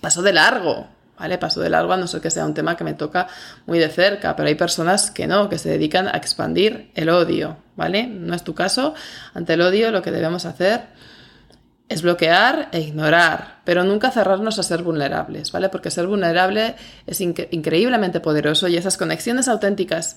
paso 0.00 0.22
de 0.22 0.32
largo. 0.32 0.88
¿Vale? 1.18 1.36
Paso 1.36 1.60
de 1.60 1.68
largo 1.68 1.92
a 1.92 1.98
no 1.98 2.06
ser 2.06 2.22
que 2.22 2.30
sea 2.30 2.46
un 2.46 2.54
tema 2.54 2.78
que 2.78 2.84
me 2.84 2.94
toca 2.94 3.26
muy 3.66 3.78
de 3.78 3.90
cerca, 3.90 4.34
pero 4.36 4.48
hay 4.48 4.54
personas 4.54 5.10
que 5.10 5.26
no, 5.26 5.50
que 5.50 5.58
se 5.58 5.68
dedican 5.68 6.08
a 6.08 6.12
expandir 6.12 6.90
el 6.94 7.10
odio, 7.10 7.58
¿vale? 7.76 8.06
No 8.06 8.34
es 8.34 8.42
tu 8.42 8.54
caso. 8.54 8.94
Ante 9.34 9.52
el 9.52 9.60
odio 9.60 9.90
lo 9.90 10.00
que 10.00 10.12
debemos 10.12 10.46
hacer 10.46 10.80
es 11.90 12.02
bloquear 12.02 12.68
e 12.70 12.80
ignorar, 12.80 13.62
pero 13.64 13.82
nunca 13.82 14.12
cerrarnos 14.12 14.60
a 14.60 14.62
ser 14.62 14.84
vulnerables, 14.84 15.50
¿vale? 15.50 15.68
Porque 15.68 15.90
ser 15.90 16.06
vulnerable 16.06 16.76
es 17.04 17.20
increíblemente 17.20 18.20
poderoso 18.20 18.68
y 18.68 18.76
esas 18.76 18.96
conexiones 18.96 19.48
auténticas 19.48 20.16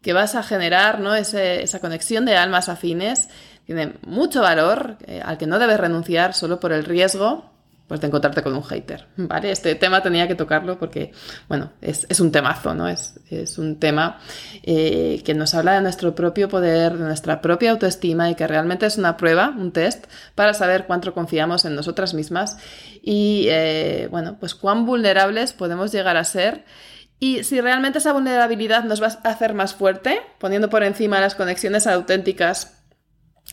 que 0.00 0.14
vas 0.14 0.34
a 0.34 0.42
generar, 0.42 0.98
¿no? 0.98 1.14
esa 1.14 1.78
conexión 1.78 2.24
de 2.24 2.36
almas 2.36 2.70
afines, 2.70 3.28
tiene 3.66 3.92
mucho 4.00 4.40
valor 4.40 4.96
eh, 5.06 5.20
al 5.22 5.36
que 5.36 5.46
no 5.46 5.58
debes 5.58 5.78
renunciar 5.78 6.32
solo 6.32 6.58
por 6.58 6.72
el 6.72 6.86
riesgo 6.86 7.50
pues 7.90 8.00
de 8.00 8.06
encontrarte 8.06 8.40
con 8.44 8.54
un 8.54 8.62
hater, 8.62 9.08
¿vale? 9.16 9.50
Este 9.50 9.74
tema 9.74 10.00
tenía 10.00 10.28
que 10.28 10.36
tocarlo 10.36 10.78
porque, 10.78 11.10
bueno, 11.48 11.72
es, 11.80 12.20
un 12.20 12.30
temazo, 12.30 12.72
¿no? 12.72 12.86
Es, 12.86 13.18
un 13.58 13.80
tema 13.80 14.20
eh, 14.62 15.20
que 15.24 15.34
nos 15.34 15.54
habla 15.56 15.74
de 15.74 15.82
nuestro 15.82 16.14
propio 16.14 16.48
poder, 16.48 16.96
de 16.96 17.02
nuestra 17.02 17.40
propia 17.40 17.72
autoestima 17.72 18.30
y 18.30 18.36
que 18.36 18.46
realmente 18.46 18.86
es 18.86 18.96
una 18.96 19.16
prueba, 19.16 19.52
un 19.58 19.72
test, 19.72 20.06
para 20.36 20.54
saber 20.54 20.86
cuánto 20.86 21.12
confiamos 21.12 21.64
en 21.64 21.74
nosotras 21.74 22.14
mismas 22.14 22.58
y, 23.02 23.46
eh, 23.48 24.06
bueno, 24.08 24.36
pues 24.38 24.54
cuán 24.54 24.86
vulnerables 24.86 25.52
podemos 25.52 25.90
llegar 25.90 26.16
a 26.16 26.22
ser 26.22 26.64
y 27.18 27.42
si 27.42 27.60
realmente 27.60 27.98
esa 27.98 28.12
vulnerabilidad 28.12 28.84
nos 28.84 29.02
va 29.02 29.08
a 29.24 29.30
hacer 29.30 29.52
más 29.52 29.74
fuerte, 29.74 30.20
poniendo 30.38 30.70
por 30.70 30.84
encima 30.84 31.18
las 31.18 31.34
conexiones 31.34 31.88
auténticas 31.88 32.79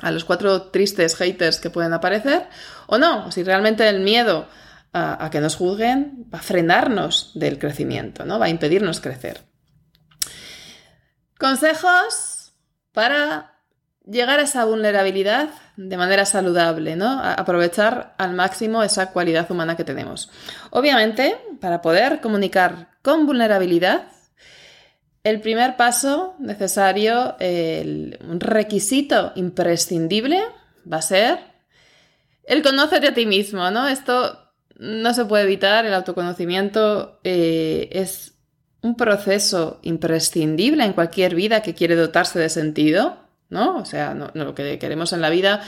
a 0.01 0.11
los 0.11 0.25
cuatro 0.25 0.63
tristes 0.63 1.15
haters 1.15 1.59
que 1.59 1.69
pueden 1.69 1.93
aparecer, 1.93 2.47
o 2.87 2.97
no, 2.97 3.31
si 3.31 3.43
realmente 3.43 3.87
el 3.87 4.01
miedo 4.01 4.47
a, 4.93 5.29
que 5.31 5.41
nos 5.41 5.55
juzguen 5.55 6.25
va 6.33 6.39
a 6.39 6.41
frenarnos 6.41 7.31
del 7.35 7.59
crecimiento, 7.59 8.25
¿no? 8.25 8.39
Va 8.39 8.45
a 8.45 8.49
impedirnos 8.49 8.99
crecer. 8.99 9.41
Consejos 11.37 12.53
para 12.93 13.57
llegar 14.05 14.39
a 14.39 14.43
esa 14.43 14.65
vulnerabilidad 14.65 15.49
de 15.75 15.97
manera 15.97 16.25
saludable, 16.25 16.95
¿no? 16.95 17.19
aprovechar 17.21 18.15
al 18.17 18.33
máximo 18.33 18.81
esa 18.81 19.11
cualidad 19.11 19.51
humana 19.51 19.75
que 19.75 19.83
tenemos. 19.83 20.31
Obviamente, 20.71 21.37
para 21.59 21.81
poder 21.81 22.21
comunicar 22.21 22.89
con 23.03 23.27
vulnerabilidad, 23.27 24.07
el 25.29 25.41
primer 25.41 25.75
paso 25.75 26.35
necesario, 26.39 27.35
un 27.39 28.39
requisito 28.39 29.33
imprescindible 29.35 30.41
va 30.91 30.97
a 30.97 31.01
ser 31.01 31.39
el 32.43 32.63
conócete 32.63 33.09
a 33.09 33.13
ti 33.13 33.25
mismo, 33.25 33.69
¿no? 33.71 33.87
Esto 33.87 34.39
no 34.77 35.13
se 35.13 35.25
puede 35.25 35.43
evitar, 35.43 35.85
el 35.85 35.93
autoconocimiento 35.93 37.19
eh, 37.23 37.89
es 37.91 38.35
un 38.81 38.95
proceso 38.95 39.79
imprescindible 39.83 40.85
en 40.85 40.93
cualquier 40.93 41.35
vida 41.35 41.61
que 41.61 41.73
quiere 41.73 41.95
dotarse 41.95 42.39
de 42.39 42.49
sentido, 42.49 43.17
¿no? 43.49 43.77
O 43.77 43.85
sea, 43.85 44.13
lo 44.13 44.55
que 44.55 44.79
queremos 44.79 45.11
en 45.13 45.21
la 45.21 45.29
vida 45.29 45.61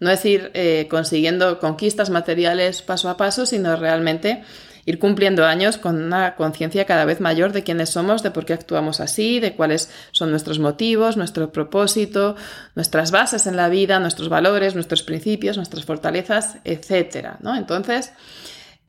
no 0.00 0.10
es 0.10 0.24
ir 0.24 0.50
eh, 0.54 0.86
consiguiendo 0.90 1.58
conquistas 1.60 2.10
materiales 2.10 2.82
paso 2.82 3.08
a 3.08 3.16
paso, 3.16 3.46
sino 3.46 3.74
realmente 3.76 4.42
ir 4.88 4.98
cumpliendo 4.98 5.44
años 5.44 5.76
con 5.76 6.02
una 6.02 6.34
conciencia 6.34 6.86
cada 6.86 7.04
vez 7.04 7.20
mayor 7.20 7.52
de 7.52 7.62
quiénes 7.62 7.90
somos, 7.90 8.22
de 8.22 8.30
por 8.30 8.46
qué 8.46 8.54
actuamos 8.54 9.00
así, 9.00 9.38
de 9.38 9.54
cuáles 9.54 9.90
son 10.12 10.30
nuestros 10.30 10.58
motivos, 10.60 11.18
nuestro 11.18 11.52
propósito, 11.52 12.36
nuestras 12.74 13.10
bases 13.10 13.46
en 13.46 13.54
la 13.54 13.68
vida, 13.68 14.00
nuestros 14.00 14.30
valores, 14.30 14.74
nuestros 14.74 15.02
principios, 15.02 15.58
nuestras 15.58 15.84
fortalezas, 15.84 16.56
etc. 16.64 17.34
¿no? 17.40 17.54
Entonces, 17.54 18.12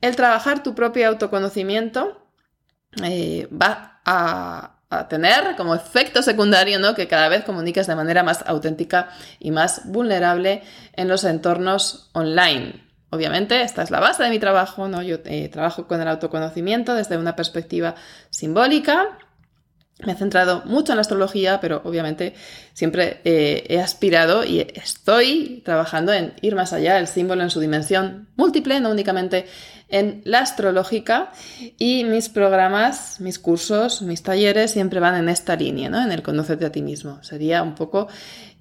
el 0.00 0.16
trabajar 0.16 0.62
tu 0.62 0.74
propio 0.74 1.06
autoconocimiento 1.06 2.26
eh, 3.02 3.46
va 3.52 4.00
a, 4.06 4.76
tener 5.08 5.54
como 5.56 5.76
efecto 5.76 6.20
secundario 6.20 6.80
¿no? 6.80 6.96
que 6.96 7.06
cada 7.06 7.28
vez 7.28 7.44
comuniques 7.44 7.86
de 7.86 7.94
manera 7.94 8.24
más 8.24 8.42
auténtica 8.46 9.10
y 9.38 9.52
más 9.52 9.82
vulnerable 9.84 10.64
en 10.94 11.06
los 11.06 11.22
entornos 11.22 12.10
online. 12.12 12.89
Obviamente, 13.10 13.62
esta 13.62 13.82
es 13.82 13.90
la 13.90 13.98
base 13.98 14.22
de 14.22 14.30
mi 14.30 14.38
trabajo, 14.38 14.86
¿no? 14.86 15.02
Yo 15.02 15.18
eh, 15.24 15.48
trabajo 15.48 15.88
con 15.88 16.00
el 16.00 16.06
autoconocimiento 16.06 16.94
desde 16.94 17.16
una 17.16 17.34
perspectiva 17.34 17.96
simbólica. 18.30 19.18
Me 20.06 20.12
he 20.12 20.14
centrado 20.14 20.62
mucho 20.64 20.92
en 20.92 20.96
la 20.96 21.02
astrología, 21.02 21.60
pero 21.60 21.82
obviamente 21.84 22.34
siempre 22.72 23.20
eh, 23.24 23.66
he 23.68 23.80
aspirado 23.80 24.44
y 24.44 24.60
estoy 24.60 25.60
trabajando 25.64 26.12
en 26.12 26.32
ir 26.40 26.54
más 26.54 26.72
allá, 26.72 26.98
el 26.98 27.06
símbolo 27.06 27.42
en 27.42 27.50
su 27.50 27.60
dimensión 27.60 28.28
múltiple, 28.36 28.80
no 28.80 28.90
únicamente 28.90 29.46
en 29.88 30.22
la 30.24 30.38
astrológica. 30.38 31.32
Y 31.78 32.04
mis 32.04 32.28
programas, 32.28 33.20
mis 33.20 33.40
cursos, 33.40 34.02
mis 34.02 34.22
talleres 34.22 34.70
siempre 34.70 35.00
van 35.00 35.16
en 35.16 35.28
esta 35.28 35.56
línea, 35.56 35.90
¿no? 35.90 36.00
En 36.00 36.12
el 36.12 36.22
conocerte 36.22 36.64
a 36.64 36.72
ti 36.72 36.80
mismo. 36.80 37.22
Sería 37.24 37.64
un 37.64 37.74
poco 37.74 38.06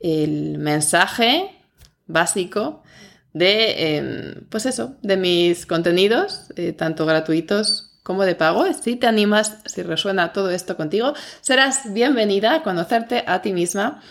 el 0.02 0.58
mensaje 0.58 1.52
básico 2.08 2.82
de, 3.34 3.98
em, 3.98 4.46
pues 4.50 4.66
eso, 4.66 4.96
de 5.02 5.18
mis 5.18 5.66
contenidos, 5.66 6.52
eh, 6.56 6.74
tanto 6.74 7.06
gratuitos 7.06 7.90
como 8.04 8.24
de 8.24 8.36
pago. 8.36 8.66
Si 8.74 8.96
te 8.96 9.08
animas, 9.08 9.60
si 9.66 9.84
resuena 9.84 10.34
todo 10.34 10.50
esto 10.50 10.76
contigo, 10.76 11.14
serás 11.42 11.94
bienvenida 11.94 12.56
a 12.56 12.64
conocerte 12.64 13.24
a 13.28 13.42
ti 13.42 13.54
misma 13.54 14.02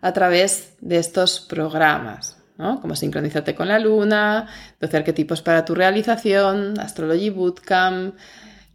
a 0.00 0.12
través 0.12 0.74
de 0.80 0.98
estos 0.98 1.40
programas. 1.40 2.36
¿no? 2.58 2.80
Como 2.80 2.94
sincronizarte 2.94 3.54
con 3.54 3.68
la 3.68 3.78
luna, 3.78 4.46
12 4.80 4.96
arquetipos 4.98 5.42
para 5.42 5.64
tu 5.64 5.74
realización, 5.74 6.78
Astrology 6.78 7.30
Bootcamp, 7.30 8.14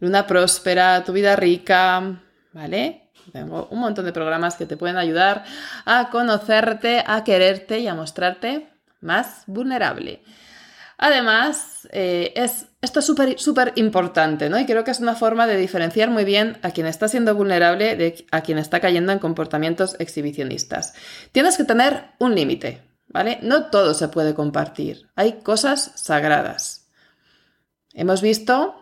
Luna 0.00 0.26
Próspera, 0.26 1.02
Tu 1.04 1.12
Vida 1.12 1.36
Rica, 1.36 2.20
¿vale? 2.52 3.10
Tengo 3.32 3.68
un 3.70 3.80
montón 3.80 4.04
de 4.04 4.12
programas 4.12 4.56
que 4.56 4.66
te 4.66 4.76
pueden 4.76 4.96
ayudar 4.96 5.44
a 5.84 6.08
conocerte, 6.10 7.02
a 7.06 7.24
quererte 7.24 7.78
y 7.78 7.88
a 7.88 7.94
mostrarte 7.94 8.68
más 9.00 9.44
vulnerable. 9.46 10.22
Además, 11.00 11.88
eh, 11.92 12.32
es, 12.34 12.66
esto 12.82 12.98
es 12.98 13.06
súper 13.06 13.38
súper 13.38 13.72
importante, 13.76 14.50
¿no? 14.50 14.58
Y 14.58 14.66
creo 14.66 14.82
que 14.82 14.90
es 14.90 14.98
una 14.98 15.14
forma 15.14 15.46
de 15.46 15.56
diferenciar 15.56 16.10
muy 16.10 16.24
bien 16.24 16.58
a 16.62 16.72
quien 16.72 16.88
está 16.88 17.06
siendo 17.06 17.36
vulnerable 17.36 17.94
de 17.94 18.26
a 18.32 18.40
quien 18.40 18.58
está 18.58 18.80
cayendo 18.80 19.12
en 19.12 19.20
comportamientos 19.20 19.94
exhibicionistas. 20.00 20.94
Tienes 21.30 21.56
que 21.56 21.62
tener 21.62 22.10
un 22.18 22.34
límite, 22.34 22.82
¿vale? 23.06 23.38
No 23.42 23.66
todo 23.66 23.94
se 23.94 24.08
puede 24.08 24.34
compartir. 24.34 25.08
Hay 25.14 25.40
cosas 25.42 25.92
sagradas. 25.94 26.88
Hemos 27.94 28.20
visto 28.20 28.74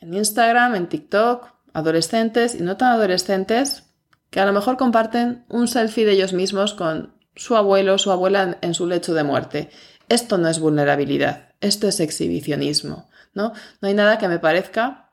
en 0.00 0.14
Instagram, 0.14 0.74
en 0.74 0.88
TikTok, 0.88 1.52
adolescentes 1.74 2.54
y 2.54 2.62
no 2.62 2.78
tan 2.78 2.92
adolescentes 2.92 3.84
que 4.30 4.40
a 4.40 4.46
lo 4.46 4.54
mejor 4.54 4.78
comparten 4.78 5.44
un 5.48 5.68
selfie 5.68 6.06
de 6.06 6.12
ellos 6.12 6.32
mismos 6.32 6.72
con 6.72 7.17
su 7.38 7.56
abuelo 7.56 7.94
o 7.94 7.98
su 7.98 8.10
abuela 8.10 8.58
en 8.60 8.74
su 8.74 8.86
lecho 8.86 9.14
de 9.14 9.24
muerte. 9.24 9.70
Esto 10.08 10.36
no 10.36 10.48
es 10.48 10.58
vulnerabilidad, 10.58 11.52
esto 11.60 11.86
es 11.88 12.00
exhibicionismo, 12.00 13.08
¿no? 13.32 13.52
No 13.80 13.88
hay 13.88 13.94
nada 13.94 14.18
que 14.18 14.28
me 14.28 14.38
parezca 14.38 15.12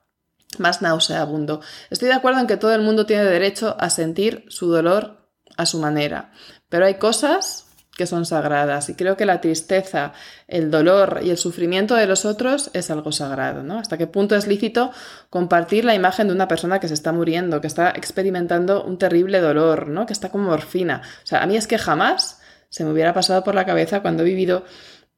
más 0.58 0.82
nauseabundo. 0.82 1.62
Estoy 1.90 2.10
de 2.10 2.16
acuerdo 2.16 2.40
en 2.40 2.48
que 2.48 2.58
todo 2.58 2.74
el 2.74 2.82
mundo 2.82 3.06
tiene 3.06 3.26
derecho 3.26 3.78
a 3.80 3.90
sentir 3.90 4.46
su 4.50 4.70
dolor 4.70 5.30
a 5.58 5.66
su 5.66 5.80
manera, 5.80 6.32
pero 6.68 6.86
hay 6.86 6.96
cosas 6.96 7.65
que 7.96 8.06
son 8.06 8.26
sagradas. 8.26 8.90
Y 8.90 8.96
creo 8.96 9.16
que 9.18 9.26
la 9.26 9.42
tristeza, 9.42 10.14
el 10.48 10.70
dolor 10.70 11.22
y 11.24 11.30
el 11.30 11.38
sufrimiento 11.38 11.96
de 11.96 12.06
los 12.06 12.26
otros 12.26 12.70
es 12.74 12.92
algo 12.92 13.12
sagrado, 13.12 13.64
¿no? 13.64 13.80
¿Hasta 13.80 13.98
qué 13.98 14.06
punto 14.06 14.36
es 14.36 14.48
lícito 14.48 14.92
compartir 15.30 15.86
la 15.86 15.96
imagen 15.96 16.28
de 16.28 16.34
una 16.34 16.48
persona 16.48 16.80
que 16.80 16.88
se 16.88 16.94
está 16.94 17.14
muriendo, 17.14 17.62
que 17.62 17.68
está 17.68 17.90
experimentando 17.92 18.84
un 18.84 18.98
terrible 18.98 19.40
dolor, 19.40 19.88
¿no? 19.88 20.06
Que 20.06 20.14
está 20.14 20.30
como 20.30 20.50
morfina. 20.50 21.02
O 21.24 21.28
sea, 21.28 21.42
a 21.42 21.48
mí 21.48 21.56
es 21.56 21.68
que 21.68 21.78
jamás 21.78 22.42
se 22.70 22.84
me 22.84 22.92
hubiera 22.92 23.14
pasado 23.14 23.44
por 23.44 23.56
la 23.56 23.66
cabeza 23.66 24.02
cuando 24.02 24.24
he 24.24 24.26
vivido 24.26 24.66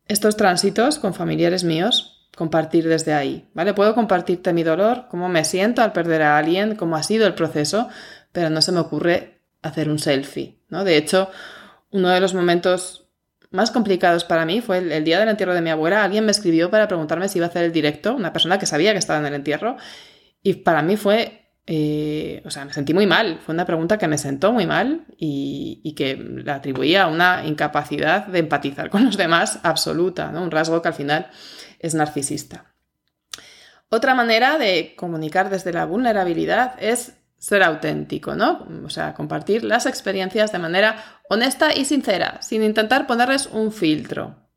estos 0.07 0.37
tránsitos 0.37 0.99
con 0.99 1.13
familiares 1.13 1.63
míos 1.63 2.29
compartir 2.35 2.87
desde 2.87 3.15
ahí, 3.15 3.49
¿vale? 3.55 3.73
Puedo 3.73 3.95
compartirte 3.95 4.53
mi 4.53 4.61
dolor, 4.61 5.07
cómo 5.09 5.27
me 5.27 5.43
siento 5.43 5.81
al 5.81 5.91
perder 5.91 6.21
a 6.21 6.37
alguien, 6.37 6.75
cómo 6.75 6.95
ha 6.95 7.01
sido 7.01 7.25
el 7.25 7.33
proceso, 7.33 7.89
pero 8.31 8.51
no 8.51 8.61
se 8.61 8.71
me 8.71 8.79
ocurre 8.79 9.41
hacer 9.63 9.89
un 9.89 9.97
selfie, 9.97 10.59
¿no? 10.69 10.83
De 10.83 10.97
hecho, 10.97 11.31
uno 11.91 12.09
de 12.09 12.19
los 12.19 12.33
momentos 12.33 13.07
más 13.49 13.71
complicados 13.71 14.23
para 14.23 14.45
mí 14.45 14.61
fue 14.61 14.79
el, 14.79 15.03
día 15.03 15.19
del 15.19 15.29
entierro 15.29 15.53
de 15.53 15.61
mi 15.61 15.69
abuela. 15.69 16.03
Alguien 16.03 16.25
me 16.25 16.31
escribió 16.31 16.69
para 16.69 16.87
preguntarme 16.87 17.29
si 17.29 17.39
iba 17.39 17.47
a 17.47 17.49
hacer 17.49 17.63
el 17.63 17.71
directo, 17.71 18.15
una 18.15 18.33
persona 18.33 18.59
que 18.59 18.65
sabía 18.65 18.91
que 18.91 18.99
estaba 18.99 19.19
en 19.19 19.25
el 19.25 19.33
entierro, 19.33 19.77
y 20.43 20.55
para 20.55 20.81
mí 20.81 20.97
fue, 20.97 21.51
eh, 21.65 22.41
o 22.45 22.51
sea, 22.51 22.65
me 22.65 22.73
sentí 22.73 22.93
muy 22.93 23.07
mal. 23.07 23.39
Fue 23.45 23.53
una 23.53 23.65
pregunta 23.65 23.97
que 23.97 24.07
me 24.07 24.17
sentó 24.17 24.51
muy 24.51 24.65
mal 24.65 25.05
y, 25.17 25.81
y, 25.83 25.93
que 25.95 26.15
la 26.17 26.55
atribuía 26.55 27.03
a 27.03 27.07
una 27.07 27.45
incapacidad 27.45 28.27
de 28.27 28.39
empatizar 28.39 28.89
con 28.89 29.05
los 29.05 29.17
demás 29.17 29.59
absoluta, 29.63 30.31
¿no? 30.31 30.43
un 30.43 30.51
rasgo 30.51 30.81
que 30.81 30.89
al 30.89 30.93
final 30.93 31.27
es 31.79 31.95
narcisista. 31.95 32.73
Otra 33.89 34.15
manera 34.15 34.57
de 34.57 34.95
comunicar 34.97 35.49
desde 35.49 35.71
la 35.71 35.85
vulnerabilidad 35.85 36.75
es 36.79 37.16
ser 37.37 37.63
auténtico, 37.63 38.35
¿no? 38.35 38.67
O 38.85 38.89
sea, 38.89 39.13
compartir 39.13 39.63
las 39.63 39.85
experiencias 39.85 40.51
de 40.51 40.59
manera 40.59 41.21
honesta 41.29 41.73
y 41.73 41.85
sincera, 41.85 42.41
sin 42.41 42.63
intentar 42.63 43.07
ponerles 43.07 43.47
un 43.47 43.71
filtro, 43.71 44.49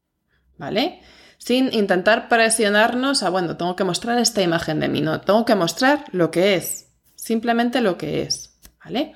¿vale? 0.57 1.01
Sin 1.39 1.73
intentar 1.73 2.29
presionarnos 2.29 3.23
a, 3.23 3.31
bueno, 3.31 3.57
tengo 3.57 3.77
que 3.77 3.85
mostrar 3.85 4.19
esta 4.19 4.43
imagen 4.43 4.81
de 4.81 4.89
mí, 4.89 5.01
no, 5.01 5.21
tengo 5.21 5.45
que 5.45 5.55
mostrar 5.55 6.05
lo 6.13 6.31
que 6.31 6.55
es, 6.55 6.93
simplemente 7.15 7.81
lo 7.81 7.99
que 7.99 8.23
es, 8.23 8.59
¿vale? 8.85 9.15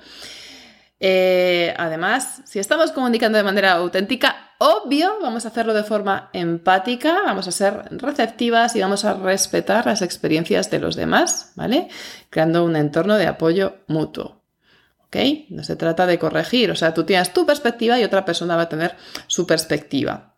Eh, 0.99 1.73
además, 1.77 2.41
si 2.45 2.59
estamos 2.59 2.91
comunicando 2.91 3.37
de 3.37 3.43
manera 3.43 3.73
auténtica, 3.73 4.53
obvio, 4.59 5.17
vamos 5.21 5.45
a 5.45 5.49
hacerlo 5.49 5.73
de 5.73 5.83
forma 5.83 6.29
empática, 6.31 7.21
vamos 7.25 7.47
a 7.47 7.51
ser 7.51 7.85
receptivas 7.91 8.75
y 8.75 8.81
vamos 8.81 9.03
a 9.03 9.13
respetar 9.13 9.85
las 9.85 10.01
experiencias 10.01 10.71
de 10.71 10.79
los 10.79 10.95
demás, 10.95 11.51
¿vale? 11.55 11.89
Creando 12.29 12.63
un 12.63 12.75
entorno 12.75 13.15
de 13.17 13.27
apoyo 13.27 13.77
mutuo. 13.87 14.43
¿Ok? 15.05 15.17
No 15.49 15.63
se 15.63 15.75
trata 15.75 16.07
de 16.07 16.17
corregir, 16.17 16.71
o 16.71 16.75
sea, 16.75 16.93
tú 16.93 17.03
tienes 17.03 17.31
tu 17.31 17.45
perspectiva 17.45 17.99
y 17.99 18.03
otra 18.03 18.25
persona 18.25 18.55
va 18.55 18.63
a 18.63 18.69
tener 18.69 18.95
su 19.27 19.45
perspectiva. 19.45 20.34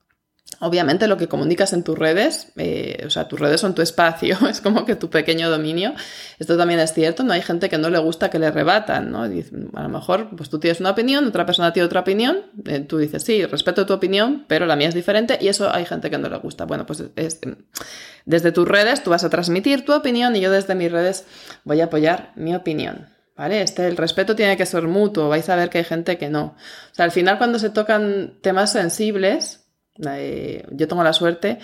Obviamente 0.59 1.07
lo 1.07 1.17
que 1.17 1.27
comunicas 1.27 1.73
en 1.73 1.83
tus 1.83 1.97
redes, 1.97 2.51
eh, 2.55 3.03
o 3.05 3.11
sea, 3.11 3.27
tus 3.27 3.39
redes 3.39 3.61
son 3.61 3.75
tu 3.75 3.83
espacio, 3.83 4.37
es 4.49 4.59
como 4.59 4.85
que 4.85 4.95
tu 4.95 5.09
pequeño 5.09 5.51
dominio. 5.51 5.93
Esto 6.39 6.57
también 6.57 6.79
es 6.79 6.93
cierto, 6.93 7.23
no 7.23 7.33
hay 7.33 7.43
gente 7.43 7.69
que 7.69 7.77
no 7.77 7.91
le 7.91 7.99
gusta 7.99 8.31
que 8.31 8.39
le 8.39 8.49
rebatan, 8.49 9.11
¿no? 9.11 9.23
a 9.23 9.83
lo 9.83 9.89
mejor, 9.89 10.35
pues 10.35 10.49
tú 10.49 10.59
tienes 10.59 10.79
una 10.79 10.91
opinión, 10.91 11.27
otra 11.27 11.45
persona 11.45 11.73
tiene 11.73 11.85
otra 11.85 11.99
opinión, 11.99 12.37
eh, 12.65 12.79
tú 12.79 12.97
dices, 12.97 13.23
sí, 13.23 13.45
respeto 13.45 13.85
tu 13.85 13.93
opinión, 13.93 14.45
pero 14.47 14.65
la 14.65 14.75
mía 14.75 14.87
es 14.87 14.95
diferente 14.95 15.37
y 15.39 15.47
eso 15.47 15.71
hay 15.71 15.85
gente 15.85 16.09
que 16.09 16.17
no 16.17 16.27
le 16.27 16.37
gusta. 16.37 16.65
Bueno, 16.65 16.87
pues 16.87 17.03
desde 18.25 18.51
tus 18.51 18.67
redes 18.67 19.03
tú 19.03 19.11
vas 19.11 19.23
a 19.23 19.29
transmitir 19.29 19.85
tu 19.85 19.93
opinión 19.93 20.35
y 20.35 20.41
yo 20.41 20.51
desde 20.51 20.73
mis 20.73 20.91
redes 20.91 21.25
voy 21.65 21.81
a 21.81 21.85
apoyar 21.85 22.31
mi 22.35 22.55
opinión. 22.55 23.09
¿Vale? 23.35 23.61
Este, 23.61 23.85
el 23.85 23.97
respeto 23.97 24.35
tiene 24.35 24.57
que 24.57 24.65
ser 24.65 24.87
mutuo, 24.87 25.29
vais 25.29 25.47
a 25.49 25.55
ver 25.55 25.69
que 25.69 25.77
hay 25.77 25.83
gente 25.83 26.17
que 26.17 26.27
no. 26.27 26.55
O 26.91 26.95
sea, 26.95 27.05
al 27.05 27.11
final 27.11 27.37
cuando 27.37 27.59
se 27.59 27.69
tocan 27.69 28.33
temas 28.41 28.71
sensibles, 28.71 29.66
yo 29.97 30.87
tengo 30.87 31.03
la 31.03 31.13
suerte 31.13 31.59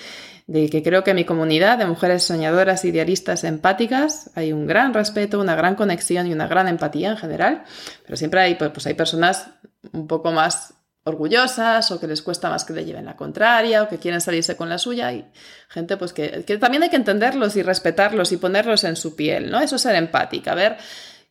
de 0.47 0.69
que 0.69 0.83
creo 0.83 1.03
que 1.03 1.11
en 1.11 1.15
mi 1.15 1.25
comunidad 1.25 1.77
de 1.77 1.85
mujeres 1.85 2.23
soñadoras, 2.23 2.83
idealistas, 2.83 3.43
empáticas, 3.43 4.29
hay 4.35 4.51
un 4.51 4.67
gran 4.67 4.93
respeto, 4.93 5.39
una 5.39 5.55
gran 5.55 5.75
conexión 5.75 6.27
y 6.27 6.33
una 6.33 6.47
gran 6.47 6.67
empatía 6.67 7.11
en 7.11 7.17
general, 7.17 7.63
pero 8.05 8.17
siempre 8.17 8.41
hay, 8.41 8.55
pues, 8.55 8.71
pues 8.71 8.85
hay 8.87 8.93
personas 8.93 9.49
un 9.93 10.07
poco 10.07 10.31
más 10.31 10.73
orgullosas 11.05 11.91
o 11.91 11.99
que 11.99 12.07
les 12.07 12.21
cuesta 12.21 12.49
más 12.49 12.63
que 12.63 12.73
le 12.73 12.85
lleven 12.85 13.05
la 13.05 13.17
contraria 13.17 13.83
o 13.83 13.89
que 13.89 13.97
quieren 13.97 14.21
salirse 14.21 14.55
con 14.55 14.69
la 14.69 14.77
suya 14.77 15.11
y 15.11 15.25
gente 15.67 15.97
pues 15.97 16.13
que, 16.13 16.45
que 16.45 16.57
también 16.57 16.83
hay 16.83 16.89
que 16.89 16.95
entenderlos 16.95 17.57
y 17.57 17.61
respetarlos 17.61 18.31
y 18.31 18.37
ponerlos 18.37 18.85
en 18.85 18.95
su 18.95 19.15
piel, 19.15 19.51
¿no? 19.51 19.59
Eso 19.59 19.75
es 19.75 19.81
ser 19.81 19.95
empática, 19.95 20.53
a 20.53 20.55
ver 20.55 20.77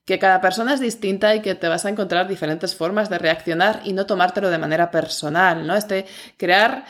que 0.05 0.19
cada 0.19 0.41
persona 0.41 0.75
es 0.75 0.81
distinta 0.81 1.35
y 1.35 1.43
que 1.43 1.55
te 1.55 1.69
vas 1.69 1.85
a 1.85 1.89
encontrar 1.89 2.29
diferentes 2.29 2.75
formas 2.75 3.09
de 3.09 3.19
reaccionar 3.19 3.81
y 3.85 3.93
no 3.93 4.07
tomártelo 4.07 4.51
de 4.51 4.59
manera 4.59 4.91
personal, 4.91 5.67
¿no? 5.67 5.77
Este 5.77 6.07
crear 6.37 6.85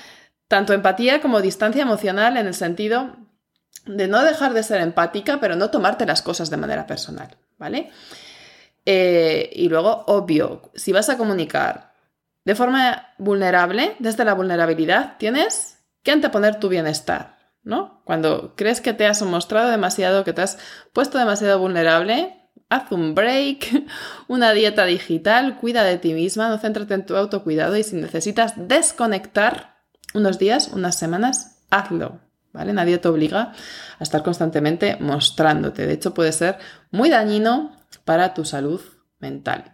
tanto 0.48 0.72
empatía 0.72 1.20
como 1.20 1.40
distancia 1.40 1.83
emocional 1.83 2.37
en 2.37 2.46
el 2.46 2.55
sentido 2.55 3.16
de 3.87 4.09
no 4.09 4.22
dejar 4.22 4.55
de 4.55 4.62
ser 4.62 4.81
empática, 4.81 5.40
pero 5.40 5.57
no 5.57 5.70
tomarte 5.70 6.07
las 6.07 6.22
cosas 6.22 6.51
de 6.51 6.57
manera 6.57 6.87
personal, 6.87 7.37
¿vale? 7.59 7.90
Eh, 8.85 9.51
y 9.53 9.68
luego, 9.68 10.05
obvio, 10.07 10.70
si 10.75 10.92
vas 10.92 11.09
a 11.09 11.16
comunicar 11.16 11.92
de 12.44 12.55
forma 12.55 13.14
vulnerable, 13.18 13.96
desde 13.98 14.25
la 14.25 14.35
vulnerabilidad, 14.35 15.16
tienes 15.18 15.79
que 16.03 16.12
anteponer 16.12 16.59
tu 16.59 16.68
bienestar, 16.68 17.38
¿no? 17.62 18.03
Cuando 18.05 18.55
crees 18.57 18.81
que 18.81 18.92
te 18.92 19.07
has 19.07 19.22
mostrado 19.22 19.70
demasiado, 19.70 20.25
que 20.25 20.33
te 20.33 20.42
has 20.42 20.59
puesto 20.92 21.18
demasiado 21.18 21.59
vulnerable, 21.59 22.41
haz 22.72 22.90
un 22.90 23.14
break, 23.14 23.85
una 24.28 24.52
dieta 24.52 24.85
digital, 24.87 25.58
cuida 25.58 25.85
de 25.85 25.98
ti 25.98 26.14
misma, 26.14 26.48
no 26.48 26.58
céntrate 26.58 26.94
en 26.94 27.06
tu 27.06 27.16
autocuidado 27.16 27.76
y 27.76 27.82
si 27.82 27.96
necesitas 27.96 28.54
desconectar 28.56 29.76
unos 30.14 30.38
días, 30.38 30.68
unas 30.72 30.96
semanas, 30.96 31.62
hazlo. 31.70 32.20
¿Vale? 32.52 32.74
Nadie 32.74 32.98
te 32.98 33.08
obliga 33.08 33.52
a 33.98 34.02
estar 34.02 34.22
constantemente 34.22 34.98
mostrándote. 35.00 35.87
De 35.87 35.94
hecho, 35.94 36.12
puede 36.12 36.32
ser 36.32 36.58
muy 36.90 37.08
dañino 37.08 37.74
para 38.04 38.35
tu 38.35 38.44
salud 38.44 38.82
mental. 39.20 39.72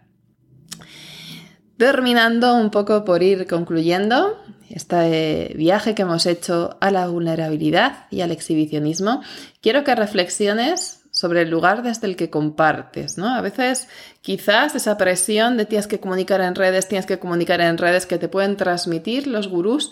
Terminando 1.75 2.55
un 2.55 2.69
poco 2.69 3.03
por 3.03 3.21
ir 3.21 3.47
concluyendo 3.47 4.41
este 4.69 5.53
viaje 5.57 5.93
que 5.93 6.03
hemos 6.03 6.25
hecho 6.25 6.77
a 6.79 6.89
la 6.89 7.07
vulnerabilidad 7.07 8.05
y 8.11 8.21
al 8.21 8.31
exhibicionismo, 8.31 9.23
quiero 9.61 9.83
que 9.83 9.95
reflexiones 9.95 10.98
sobre 11.19 11.41
el 11.41 11.49
lugar 11.49 11.83
desde 11.83 12.07
el 12.07 12.15
que 12.15 12.29
compartes, 12.29 13.17
¿no? 13.17 13.27
A 13.27 13.41
veces 13.41 13.89
quizás 14.21 14.73
esa 14.73 14.97
presión 14.97 15.57
de 15.57 15.65
tienes 15.65 15.85
que 15.85 15.99
comunicar 15.99 16.39
en 16.39 16.55
redes, 16.55 16.87
tienes 16.87 17.05
que 17.05 17.19
comunicar 17.19 17.59
en 17.59 17.77
redes 17.77 18.05
que 18.05 18.17
te 18.17 18.29
pueden 18.29 18.55
transmitir 18.55 19.27
los 19.27 19.49
gurús, 19.49 19.91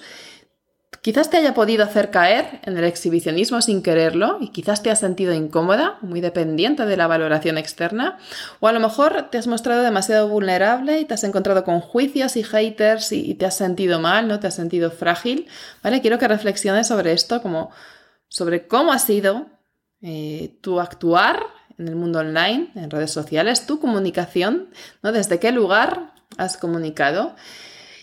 quizás 1.02 1.30
te 1.30 1.36
haya 1.36 1.54
podido 1.54 1.84
hacer 1.84 2.12
caer 2.12 2.62
en 2.63 2.78
el 2.78 2.86
exhibicionismo 2.86 3.62
sin 3.62 3.84
quererlo 3.84 4.38
y 4.40 4.54
quizás 4.54 4.82
te 4.82 4.90
has 4.90 5.02
sentido 5.02 5.34
incómoda, 5.34 5.98
muy 6.00 6.22
dependiente 6.22 6.86
de 6.86 6.96
la 6.96 7.08
valoración 7.08 7.58
externa, 7.58 8.20
o 8.62 8.70
a 8.70 8.72
lo 8.72 8.80
mejor 8.80 9.28
te 9.30 9.38
has 9.38 9.48
mostrado 9.48 9.82
demasiado 9.82 10.30
vulnerable 10.30 11.02
y 11.02 11.04
te 11.04 11.16
has 11.16 11.26
encontrado 11.26 11.66
con 11.66 11.82
juicios 11.82 12.38
y 12.38 12.44
haters 12.44 13.12
y, 13.12 13.34
te 13.34 13.46
has 13.46 13.58
sentido 13.58 14.00
mal, 14.00 14.30
¿no? 14.30 14.40
Te 14.40 14.48
has 14.48 14.56
sentido 14.56 14.92
frágil, 14.92 15.48
¿vale? 15.84 16.00
Quiero 16.00 16.20
que 16.20 16.30
reflexiones 16.30 16.88
sobre 16.88 17.12
esto, 17.12 17.42
como 17.42 17.70
sobre 18.30 18.66
cómo 18.66 18.94
ha 18.94 19.00
sido 19.00 19.57
eh, 20.02 20.58
tu 20.62 20.80
actuar 20.80 21.42
en 21.78 21.88
el 21.88 21.96
mundo 21.96 22.20
online, 22.20 22.72
en 22.76 22.90
redes 22.90 23.12
sociales, 23.12 23.66
tu 23.66 23.80
comunicación, 23.80 24.70
¿no? 25.04 25.12
Desde 25.12 25.40
qué 25.40 25.52
lugar 25.52 26.14
has 26.38 26.58
comunicado 26.58 27.36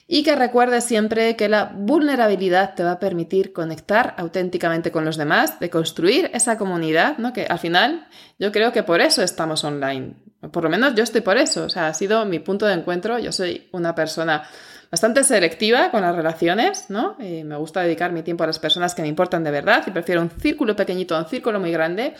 y 0.06 0.22
que 0.22 0.36
recuerdes 0.36 0.84
siempre 0.84 1.34
que 1.36 1.48
la 1.48 1.72
vulnerabilidad 1.74 2.74
te 2.74 2.84
va 2.84 2.92
a 2.92 2.98
permitir 2.98 3.52
conectar 3.52 4.14
auténticamente 4.18 4.92
con 4.92 5.04
los 5.04 5.16
demás, 5.16 5.58
de 5.60 5.70
construir 5.70 6.30
esa 6.34 6.58
comunidad, 6.58 7.16
¿no? 7.18 7.32
Que 7.32 7.46
al 7.46 7.58
final 7.58 8.06
yo 8.38 8.52
creo 8.52 8.72
que 8.72 8.82
por 8.82 9.00
eso 9.00 9.22
estamos 9.22 9.64
online. 9.64 10.14
Por 10.52 10.64
lo 10.64 10.68
menos 10.68 10.94
yo 10.94 11.02
estoy 11.02 11.22
por 11.22 11.38
eso, 11.38 11.64
o 11.64 11.68
sea, 11.70 11.88
ha 11.88 11.94
sido 11.94 12.24
mi 12.26 12.38
punto 12.38 12.66
de 12.66 12.74
encuentro. 12.74 13.18
Yo 13.18 13.32
soy 13.32 13.68
una 13.72 13.94
persona 13.94 14.46
bastante 14.90 15.24
selectiva 15.24 15.90
con 15.90 16.02
las 16.02 16.14
relaciones, 16.14 16.90
¿no? 16.90 17.16
me 17.18 17.56
gusta 17.56 17.80
dedicar 17.80 18.12
mi 18.12 18.22
tiempo 18.22 18.44
a 18.44 18.46
las 18.46 18.58
personas 18.58 18.94
que 18.94 19.02
me 19.02 19.08
importan 19.08 19.42
de 19.42 19.50
verdad 19.50 19.82
y 19.86 19.90
prefiero 19.90 20.20
un 20.20 20.30
círculo 20.30 20.76
pequeñito 20.76 21.16
a 21.16 21.20
un 21.20 21.26
círculo 21.26 21.58
muy 21.58 21.72
grande. 21.72 22.14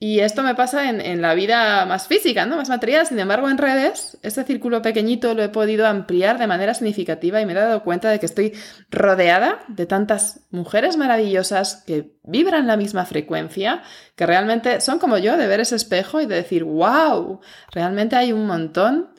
Y 0.00 0.20
esto 0.20 0.44
me 0.44 0.54
pasa 0.54 0.88
en, 0.88 1.20
la 1.20 1.34
vida 1.34 1.84
más 1.84 2.06
física, 2.06 2.46
¿no? 2.46 2.56
Más 2.56 2.68
material. 2.68 3.04
Sin 3.04 3.18
embargo, 3.18 3.50
en 3.50 3.58
redes, 3.58 4.16
este 4.22 4.44
círculo 4.44 4.80
pequeñito 4.80 5.34
lo 5.34 5.42
he 5.42 5.48
podido 5.48 5.88
ampliar 5.88 6.38
de 6.38 6.46
manera 6.46 6.72
significativa 6.74 7.40
y 7.40 7.46
me 7.46 7.52
he 7.52 7.56
dado 7.56 7.82
cuenta 7.82 8.08
de 8.08 8.20
que 8.20 8.26
estoy 8.26 8.52
rodeada 8.92 9.58
de 9.66 9.86
tantas 9.86 10.46
mujeres 10.50 10.96
maravillosas 10.96 11.82
que 11.84 12.12
vibran 12.22 12.68
la 12.68 12.76
misma 12.76 13.06
frecuencia, 13.06 13.82
que 14.14 14.24
realmente 14.24 14.80
son 14.80 15.00
como 15.00 15.18
yo, 15.18 15.36
de 15.36 15.48
ver 15.48 15.58
ese 15.58 15.74
espejo 15.74 16.20
y 16.20 16.26
de 16.26 16.36
decir, 16.36 16.62
wow, 16.62 17.40
realmente 17.72 18.14
hay 18.14 18.32
un 18.32 18.46
montón 18.46 19.10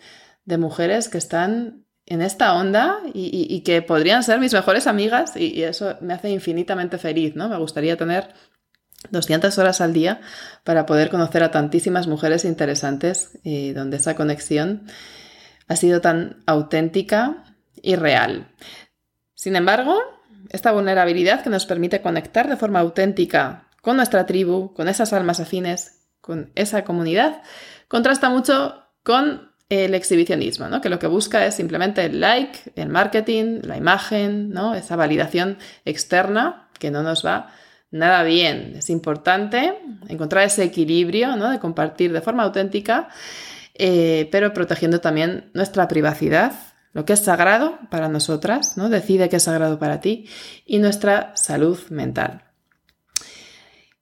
de 0.45 0.57
mujeres 0.57 1.09
que 1.09 1.17
están 1.17 1.83
en 2.05 2.21
esta 2.21 2.55
onda 2.55 3.01
y, 3.13 3.61
que 3.61 3.81
podrían 3.81 4.23
ser 4.23 4.39
mis 4.39 4.53
mejores 4.53 4.87
amigas 4.87 5.35
y, 5.35 5.53
y 5.53 5.63
eso 5.63 5.97
me 5.99 6.13
hace 6.13 6.29
infinitamente 6.29 6.97
feliz, 6.97 7.35
¿no? 7.35 7.49
Me 7.49 7.57
gustaría 7.57 7.97
tener 7.97 8.33
200 9.11 9.57
horas 9.57 9.81
al 9.81 9.93
día 9.93 10.21
para 10.63 10.85
poder 10.85 11.09
conocer 11.09 11.43
a 11.43 11.51
tantísimas 11.51 12.07
mujeres 12.07 12.45
interesantes 12.45 13.39
y 13.43 13.71
donde 13.71 13.97
esa 13.97 14.15
conexión 14.15 14.83
ha 15.67 15.75
sido 15.75 16.01
tan 16.01 16.43
auténtica 16.45 17.43
y 17.81 17.95
real. 17.95 18.51
Sin 19.35 19.55
embargo, 19.55 19.97
esta 20.49 20.71
vulnerabilidad 20.71 21.43
que 21.43 21.49
nos 21.49 21.65
permite 21.65 22.01
conectar 22.01 22.49
de 22.49 22.57
forma 22.57 22.79
auténtica 22.79 23.69
con 23.81 23.95
nuestra 23.95 24.25
tribu, 24.25 24.73
con 24.73 24.89
esas 24.89 25.13
almas 25.13 25.39
afines, 25.39 26.01
con 26.19 26.51
esa 26.55 26.83
comunidad, 26.83 27.41
contrasta 27.87 28.29
mucho 28.29 28.83
con 29.03 29.49
el 29.69 29.93
exhibicionismo, 29.93 30.67
¿no? 30.67 30.81
que 30.81 30.89
lo 30.89 30.99
que 30.99 31.07
busca 31.07 31.45
es 31.45 31.55
simplemente 31.55 32.03
el 32.03 32.19
like, 32.19 32.73
el 32.75 32.89
marketing, 32.89 33.61
la 33.63 33.77
imagen, 33.77 34.49
¿no? 34.49 34.73
esa 34.73 34.95
validación 34.95 35.57
externa 35.85 36.69
que 36.79 36.91
no 36.91 37.03
nos 37.03 37.25
va 37.25 37.51
nada 37.91 38.23
bien. 38.23 38.73
Es 38.77 38.89
importante 38.89 39.73
encontrar 40.07 40.45
ese 40.45 40.63
equilibrio 40.63 41.35
¿no? 41.35 41.49
de 41.49 41.59
compartir 41.59 42.13
de 42.13 42.21
forma 42.21 42.43
auténtica, 42.43 43.09
eh, 43.75 44.27
pero 44.31 44.53
protegiendo 44.53 44.99
también 45.01 45.49
nuestra 45.53 45.87
privacidad, 45.87 46.53
lo 46.93 47.05
que 47.05 47.13
es 47.13 47.19
sagrado 47.19 47.79
para 47.89 48.09
nosotras, 48.09 48.77
¿no? 48.77 48.89
decide 48.89 49.29
qué 49.29 49.37
es 49.37 49.43
sagrado 49.43 49.79
para 49.79 50.01
ti, 50.01 50.27
y 50.65 50.79
nuestra 50.79 51.35
salud 51.35 51.79
mental. 51.89 52.43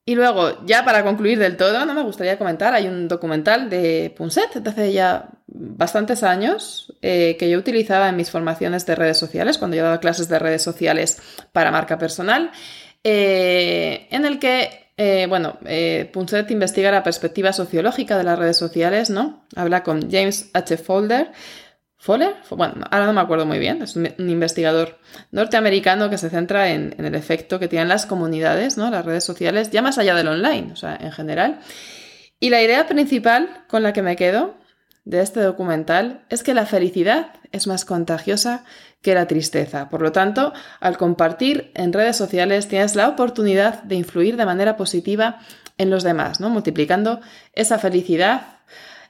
Y 0.06 0.16
luego, 0.16 0.66
ya 0.66 0.86
para 0.86 1.04
concluir 1.04 1.38
del 1.38 1.58
todo, 1.58 1.86
no 1.86 1.94
me 1.94 2.02
gustaría 2.02 2.38
comentar, 2.38 2.74
hay 2.74 2.88
un 2.88 3.10
documental 3.10 3.70
de 3.70 4.14
Punset 4.16 4.54
de 4.54 4.70
hace 4.70 4.94
ya 4.94 5.28
bastantes 5.48 6.24
años 6.24 6.94
eh, 7.02 7.36
que 7.38 7.50
yo 7.50 7.60
utilizaba 7.60 8.08
en 8.08 8.16
mis 8.16 8.32
formaciones 8.32 8.86
de 8.86 8.96
redes 8.96 9.18
sociales, 9.18 9.58
cuando 9.58 9.76
yo 9.76 9.84
daba 9.84 10.00
clases 10.00 10.30
de 10.30 10.40
redes 10.40 10.62
sociales 10.62 11.22
para 11.52 11.72
marca 11.72 11.98
personal, 11.98 12.52
eh, 13.04 14.08
en 14.12 14.26
el 14.26 14.40
que, 14.40 14.92
eh, 14.98 15.26
bueno, 15.28 15.58
eh, 15.66 16.10
Punset 16.12 16.50
investiga 16.52 16.92
la 16.92 17.04
perspectiva 17.04 17.54
sociológica 17.54 18.18
de 18.18 18.24
las 18.24 18.40
redes 18.40 18.58
sociales, 18.58 19.10
¿no? 19.10 19.46
Habla 19.56 19.84
con 19.84 20.10
James 20.12 20.50
H. 20.54 20.78
Folder. 20.78 21.32
¿Foller? 22.00 22.36
Bueno, 22.52 22.86
ahora 22.92 23.08
no 23.08 23.14
me 23.14 23.22
acuerdo 23.22 23.46
muy 23.46 23.58
bien, 23.58 23.82
es 23.82 23.96
un, 23.96 24.08
investigador 24.20 25.00
norteamericano 25.32 26.10
que 26.10 26.18
se 26.18 26.30
centra 26.30 26.70
en, 26.70 26.94
en, 26.98 27.06
el 27.06 27.16
efecto 27.16 27.60
que 27.60 27.68
tienen 27.68 27.90
las 27.90 28.06
comunidades, 28.06 28.78
¿no? 28.78 28.92
Las 28.92 29.04
redes 29.04 29.24
sociales, 29.24 29.72
ya 29.72 29.82
más 29.82 29.98
allá 29.98 30.14
del 30.16 30.28
online, 30.28 30.72
o 30.72 30.76
sea, 30.76 30.96
en 31.02 31.12
general. 31.12 31.60
Y 32.40 32.52
la 32.52 32.62
idea 32.62 32.88
principal 32.88 33.66
con 33.68 33.82
la 33.82 33.94
que 33.94 34.04
me 34.04 34.16
quedo 34.16 34.56
de 35.08 35.22
este 35.22 35.40
documental 35.40 36.26
es 36.30 36.44
que 36.44 36.54
la 36.54 36.66
felicidad 36.66 37.28
es 37.54 37.66
más 37.66 37.86
contagiosa 37.86 38.66
que 39.02 39.14
la 39.14 39.26
tristeza. 39.26 39.88
Por 39.88 40.02
lo 40.02 40.12
tanto, 40.12 40.52
al 40.82 40.98
compartir 40.98 41.72
en 41.76 41.94
redes 41.94 42.18
sociales 42.18 42.68
tienes 42.68 42.94
la 42.96 43.08
oportunidad 43.08 43.84
de 43.84 43.96
influir 43.96 44.36
de 44.36 44.46
manera 44.46 44.76
positiva 44.76 45.40
en 45.78 45.90
los 45.90 46.04
demás, 46.04 46.42
¿no? 46.42 46.50
Multiplicando 46.50 47.22
esa 47.54 47.80
felicidad 47.80 48.60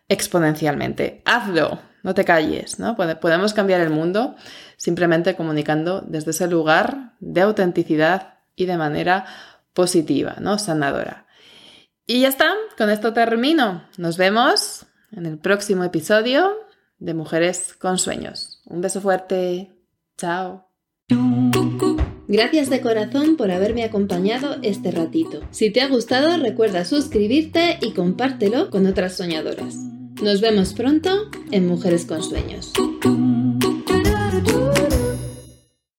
exponencialmente. 0.07 1.23
Hazlo, 1.25 1.79
no 2.03 2.13
te 2.13 2.25
calles, 2.25 2.77
¿no? 2.77 2.95
Podemos 2.95 3.55
cambiar 3.55 3.81
el 3.81 3.89
mundo 3.89 4.35
simplemente 4.77 5.35
comunicando 5.35 6.01
desde 6.01 6.29
ese 6.29 6.47
lugar 6.47 7.13
de 7.19 7.41
autenticidad 7.41 8.35
y 8.55 8.67
de 8.67 8.77
manera 8.77 9.25
positiva, 9.73 10.35
¿no? 10.41 10.59
Sanadora. 10.59 11.25
Y 12.05 12.21
ya 12.21 12.27
está, 12.27 12.53
con 12.77 12.91
esto 12.91 13.13
termino. 13.13 13.83
Nos 13.97 14.17
vemos 14.17 14.86
en 15.11 15.25
el 15.25 15.37
próximo 15.37 15.83
episodio 15.83 16.51
de 16.99 17.13
Mujeres 17.13 17.75
con 17.77 17.97
Sueños. 17.97 18.61
Un 18.65 18.81
beso 18.81 19.01
fuerte. 19.01 19.71
Chao. 20.17 20.67
Gracias 22.27 22.69
de 22.69 22.81
corazón 22.81 23.37
por 23.37 23.51
haberme 23.51 23.83
acompañado 23.83 24.57
este 24.61 24.91
ratito. 24.91 25.41
Si 25.51 25.71
te 25.71 25.81
ha 25.81 25.87
gustado, 25.87 26.37
recuerda 26.37 26.83
suscribirte 26.83 27.77
y 27.81 27.91
compártelo 27.91 28.69
con 28.69 28.85
otras 28.85 29.15
soñadoras. 29.15 29.75
Nos 30.21 30.41
vemos 30.41 30.73
pronto 30.73 31.29
en 31.51 31.67
Mujeres 31.67 32.05
con 32.05 32.21
Sueños. 32.23 32.73